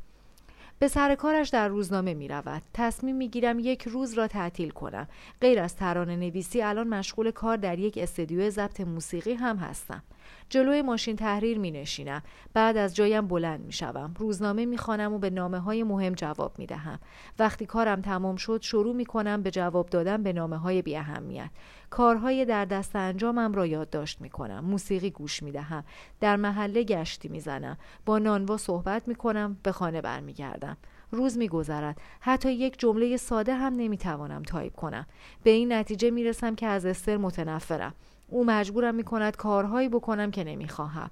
به 0.79 0.88
سر 0.88 1.15
کارش 1.15 1.49
در 1.49 1.69
روزنامه 1.69 2.15
می 2.15 2.29
رود. 2.29 2.62
تصمیم 2.75 3.17
می 3.17 3.29
گیرم 3.29 3.59
یک 3.59 3.88
روز 3.88 4.15
را 4.15 4.27
تعطیل 4.27 4.71
کنم. 4.71 5.09
غیر 5.41 5.61
از 5.61 5.77
ترانه 5.77 6.17
نویسی 6.17 6.62
الان 6.62 6.88
مشغول 6.88 7.31
کار 7.31 7.57
در 7.57 7.79
یک 7.79 7.99
استدیو 7.99 8.51
ضبط 8.51 8.81
موسیقی 8.81 9.35
هم 9.35 9.57
هستم. 9.57 10.03
جلوی 10.49 10.83
ماشین 10.83 11.17
تحریر 11.17 11.59
می 11.59 11.71
نشینم. 11.71 12.23
بعد 12.55 12.77
از 12.77 12.97
جایم 12.97 13.29
بلند 13.29 13.61
می 13.61 13.73
شوم. 13.73 14.15
روزنامه 14.19 14.67
می 14.67 14.79
خانم 14.79 15.13
و 15.13 15.19
به 15.19 15.31
نامه 15.31 15.59
های 15.59 15.83
مهم 15.83 16.13
جواب 16.13 16.59
می 16.59 16.67
دهم. 16.67 16.99
وقتی 17.39 17.67
کارم 17.67 18.01
تمام 18.01 18.37
شد 18.37 18.63
شروع 18.63 18.95
می 18.95 19.07
کنم 19.07 19.43
به 19.43 19.51
جواب 19.51 19.89
دادن 19.89 20.23
به 20.23 20.33
نامه 20.33 20.57
های 20.57 20.83
بی 20.83 20.97
اهمیت. 20.97 21.51
کارهای 21.91 22.45
در 22.45 22.65
دست 22.65 22.97
انجامم 22.97 23.53
را 23.53 23.67
یادداشت 23.67 24.21
می 24.21 24.31
کنم. 24.31 24.65
موسیقی 24.65 25.11
گوش 25.11 25.43
می 25.43 25.53
دهم. 25.53 25.85
در 26.21 26.37
محله 26.37 26.85
گشتی 26.85 27.29
می 27.29 27.41
زنم. 27.41 27.79
با 28.07 28.19
نانوا 28.19 28.57
صحبت 28.57 29.09
می 29.09 29.15
کنم. 29.15 29.57
به 29.63 29.73
خانه 29.73 30.01
برمیگردم. 30.01 30.77
روز 31.11 31.39
میگذرد 31.39 32.01
حتی 32.21 32.53
یک 32.53 32.79
جمله 32.79 33.17
ساده 33.17 33.55
هم 33.55 33.75
نمی‌توانم 33.75 34.43
تایپ 34.43 34.77
کنم 34.77 35.07
به 35.43 35.51
این 35.51 35.73
نتیجه 35.73 36.11
می‌رسم 36.11 36.55
که 36.55 36.67
از 36.67 36.87
استر 36.87 37.17
متنفرم 37.17 37.95
او 38.33 38.45
مجبورم 38.45 38.95
می 38.95 39.05
کند 39.05 39.37
کارهایی 39.37 39.88
بکنم 39.88 40.31
که 40.31 40.45
نمی‌خواهم. 40.45 41.11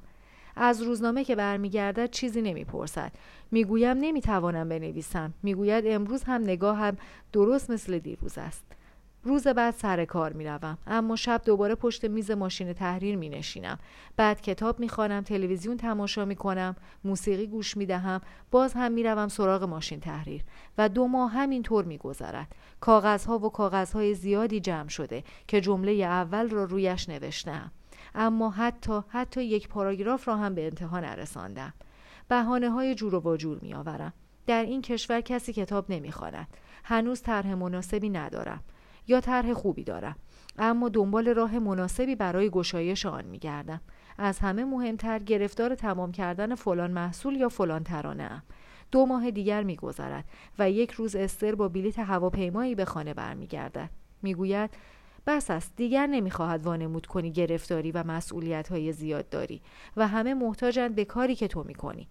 از 0.56 0.82
روزنامه 0.82 1.24
که 1.24 1.36
برمیگردد 1.36 2.10
چیزی 2.10 2.42
نمی‌پرسد. 2.42 3.12
می‌گویم 3.50 3.96
نمی‌توانم 4.00 4.68
بنویسم. 4.68 5.34
می‌گوید 5.42 5.84
امروز 5.86 6.22
هم 6.22 6.42
نگاهم 6.42 6.96
درست 7.32 7.70
مثل 7.70 7.98
دیروز 7.98 8.38
است. 8.38 8.64
روز 9.24 9.46
بعد 9.46 9.74
سر 9.74 10.04
کار 10.04 10.32
می 10.32 10.44
روم. 10.44 10.78
اما 10.86 11.16
شب 11.16 11.42
دوباره 11.44 11.74
پشت 11.74 12.04
میز 12.04 12.30
ماشین 12.30 12.72
تحریر 12.72 13.16
می 13.16 13.28
نشینم. 13.28 13.78
بعد 14.16 14.40
کتاب 14.40 14.80
می 14.80 14.88
خوانم، 14.88 15.22
تلویزیون 15.22 15.76
تماشا 15.76 16.24
می 16.24 16.36
کنم، 16.36 16.76
موسیقی 17.04 17.46
گوش 17.46 17.76
می 17.76 17.86
دهم، 17.86 18.20
باز 18.50 18.72
هم 18.74 18.92
می 18.92 19.02
روم 19.02 19.28
سراغ 19.28 19.62
ماشین 19.62 20.00
تحریر 20.00 20.42
و 20.78 20.88
دو 20.88 21.06
ماه 21.06 21.32
همینطور 21.32 21.84
می 21.84 21.98
گذرد. 21.98 22.54
کاغذها 22.80 23.38
و 23.38 23.50
کاغذهای 23.50 24.14
زیادی 24.14 24.60
جمع 24.60 24.88
شده 24.88 25.24
که 25.48 25.60
جمله 25.60 25.92
اول 25.92 26.48
را 26.48 26.64
رویش 26.64 27.08
نوشتم. 27.08 27.70
اما 28.14 28.50
حتی 28.50 29.00
حتی 29.08 29.44
یک 29.44 29.68
پاراگراف 29.68 30.28
را 30.28 30.36
هم 30.36 30.54
به 30.54 30.66
انتها 30.66 31.00
نرساندم. 31.00 31.72
بهانه 32.28 32.70
های 32.70 32.94
جور 32.94 33.14
و 33.14 33.36
جور 33.36 33.58
می 33.62 33.74
آورم. 33.74 34.12
در 34.46 34.62
این 34.62 34.82
کشور 34.82 35.20
کسی 35.20 35.52
کتاب 35.52 35.86
نمی 35.88 36.12
خواند. 36.12 36.48
هنوز 36.84 37.22
طرح 37.22 37.54
مناسبی 37.54 38.10
ندارم. 38.10 38.60
یا 39.10 39.20
طرح 39.20 39.52
خوبی 39.52 39.84
دارم. 39.84 40.16
اما 40.58 40.88
دنبال 40.88 41.28
راه 41.28 41.58
مناسبی 41.58 42.14
برای 42.14 42.50
گشایش 42.50 43.06
آن 43.06 43.24
میگردم. 43.24 43.80
از 44.18 44.38
همه 44.38 44.64
مهمتر 44.64 45.18
گرفتار 45.18 45.74
تمام 45.74 46.12
کردن 46.12 46.54
فلان 46.54 46.90
محصول 46.90 47.36
یا 47.36 47.48
فلان 47.48 47.84
ترانه 47.84 48.22
ام. 48.22 48.42
دو 48.90 49.06
ماه 49.06 49.30
دیگر 49.30 49.62
میگذرد 49.62 50.24
و 50.58 50.70
یک 50.70 50.90
روز 50.90 51.16
استر 51.16 51.54
با 51.54 51.68
بلیت 51.68 51.98
هواپیمایی 51.98 52.74
به 52.74 52.84
خانه 52.84 53.14
برمیگردد. 53.14 53.90
می‌گوید 54.22 54.70
بس 55.26 55.50
است 55.50 55.76
دیگر 55.76 56.06
نمی‌خواهد 56.06 56.64
وانمود 56.64 57.06
کنی 57.06 57.32
گرفتاری 57.32 57.92
و 57.92 58.04
مسئولیت 58.04 58.68
های 58.68 58.92
زیاد 58.92 59.28
داری 59.28 59.62
و 59.96 60.08
همه 60.08 60.34
محتاجند 60.34 60.94
به 60.94 61.04
کاری 61.04 61.34
که 61.34 61.48
تو 61.48 61.64
می‌کنی. 61.66 62.08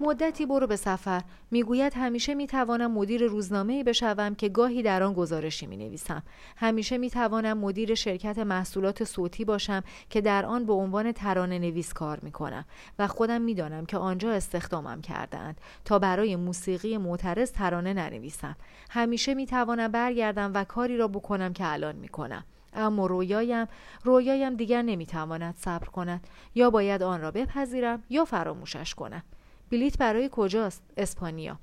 مدتی 0.00 0.46
برو 0.46 0.66
به 0.66 0.76
سفر. 0.76 1.22
می‌گوید 1.50 1.92
همیشه 1.96 2.34
می‌توانم 2.34 2.92
مدیر 2.92 3.26
روزنامه 3.26 3.84
بشوم 3.84 4.34
که 4.34 4.48
گاهی 4.48 4.82
در 4.82 5.02
آن 5.02 5.12
گزارشی 5.12 5.66
می 5.66 5.76
نویسم 5.76 6.22
همیشه 6.56 6.98
می‌توانم 6.98 7.58
مدیر 7.58 7.94
شرکت 7.94 8.38
محصولات 8.38 9.04
صوتی 9.04 9.44
باشم 9.44 9.82
که 10.10 10.20
در 10.20 10.46
آن 10.46 10.66
به 10.66 10.72
عنوان 10.72 11.12
ترانه 11.12 11.58
نویس 11.58 11.92
کار 11.92 12.18
می 12.22 12.32
کنم 12.32 12.64
و 12.98 13.06
خودم 13.06 13.42
می‌دانم 13.42 13.86
که 13.86 13.96
آنجا 13.98 14.30
استخدامم 14.30 15.00
کردند 15.00 15.60
تا 15.84 15.98
برای 15.98 16.36
موسیقی 16.36 16.96
معترض 16.96 17.52
ترانه 17.52 17.94
ننویسم. 17.94 18.56
همیشه 18.90 19.34
می‌توانم 19.34 19.92
برگردم 19.92 20.50
و 20.54 20.64
کاری 20.64 20.96
را 20.96 21.08
بکنم 21.08 21.52
که 21.52 21.72
الان 21.72 21.96
می‌کنم. 21.96 22.44
اما 22.74 23.06
رویایم 23.06 23.66
رویایم 24.04 24.54
دیگر 24.56 24.82
نمی‌تواند 24.82 25.54
صبر 25.56 25.86
کند. 25.86 26.26
یا 26.54 26.70
باید 26.70 27.02
آن 27.02 27.20
را 27.20 27.30
بپذیرم 27.30 28.02
یا 28.10 28.24
فراموشش 28.24 28.94
کنم. 28.94 29.22
بلیت 29.70 29.98
برای 29.98 30.28
کجاست؟ 30.32 30.82
اسپانیا. 30.96 31.58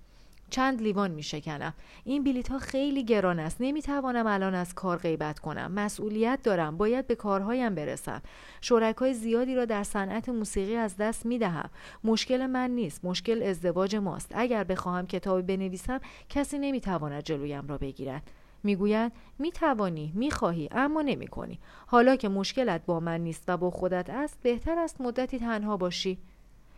چند 0.49 0.81
لیوان 0.81 1.11
می 1.11 1.23
شکنم. 1.23 1.73
این 2.03 2.23
بلیت 2.23 2.51
ها 2.51 2.59
خیلی 2.59 3.03
گران 3.03 3.39
است. 3.39 3.57
نمی 3.59 3.81
توانم 3.81 4.27
الان 4.27 4.55
از 4.55 4.73
کار 4.73 4.97
غیبت 4.97 5.39
کنم. 5.39 5.71
مسئولیت 5.71 6.39
دارم. 6.43 6.77
باید 6.77 7.07
به 7.07 7.15
کارهایم 7.15 7.75
برسم. 7.75 8.21
شرکای 8.61 9.13
زیادی 9.13 9.55
را 9.55 9.65
در 9.65 9.83
صنعت 9.83 10.29
موسیقی 10.29 10.75
از 10.75 10.97
دست 10.97 11.25
می 11.25 11.37
دهم. 11.37 11.69
مشکل 12.03 12.45
من 12.45 12.69
نیست. 12.69 13.05
مشکل 13.05 13.43
ازدواج 13.43 13.95
ماست. 13.95 14.31
اگر 14.35 14.63
بخواهم 14.63 15.07
کتابی 15.07 15.41
بنویسم 15.41 15.99
کسی 16.29 16.57
نمی 16.57 16.81
تواند 16.81 17.23
جلویم 17.23 17.67
را 17.67 17.77
بگیرد. 17.77 18.31
می‌گوید 18.63 19.11
می 19.39 19.51
توانی 19.51 20.11
می 20.15 20.31
خواهی 20.31 20.69
اما 20.71 21.01
نمی 21.01 21.27
کنی 21.27 21.59
حالا 21.87 22.15
که 22.15 22.29
مشکلت 22.29 22.85
با 22.85 22.99
من 22.99 23.21
نیست 23.21 23.43
و 23.47 23.57
با 23.57 23.71
خودت 23.71 24.09
است 24.09 24.37
بهتر 24.43 24.79
است 24.79 25.01
مدتی 25.01 25.39
تنها 25.39 25.77
باشی. 25.77 26.17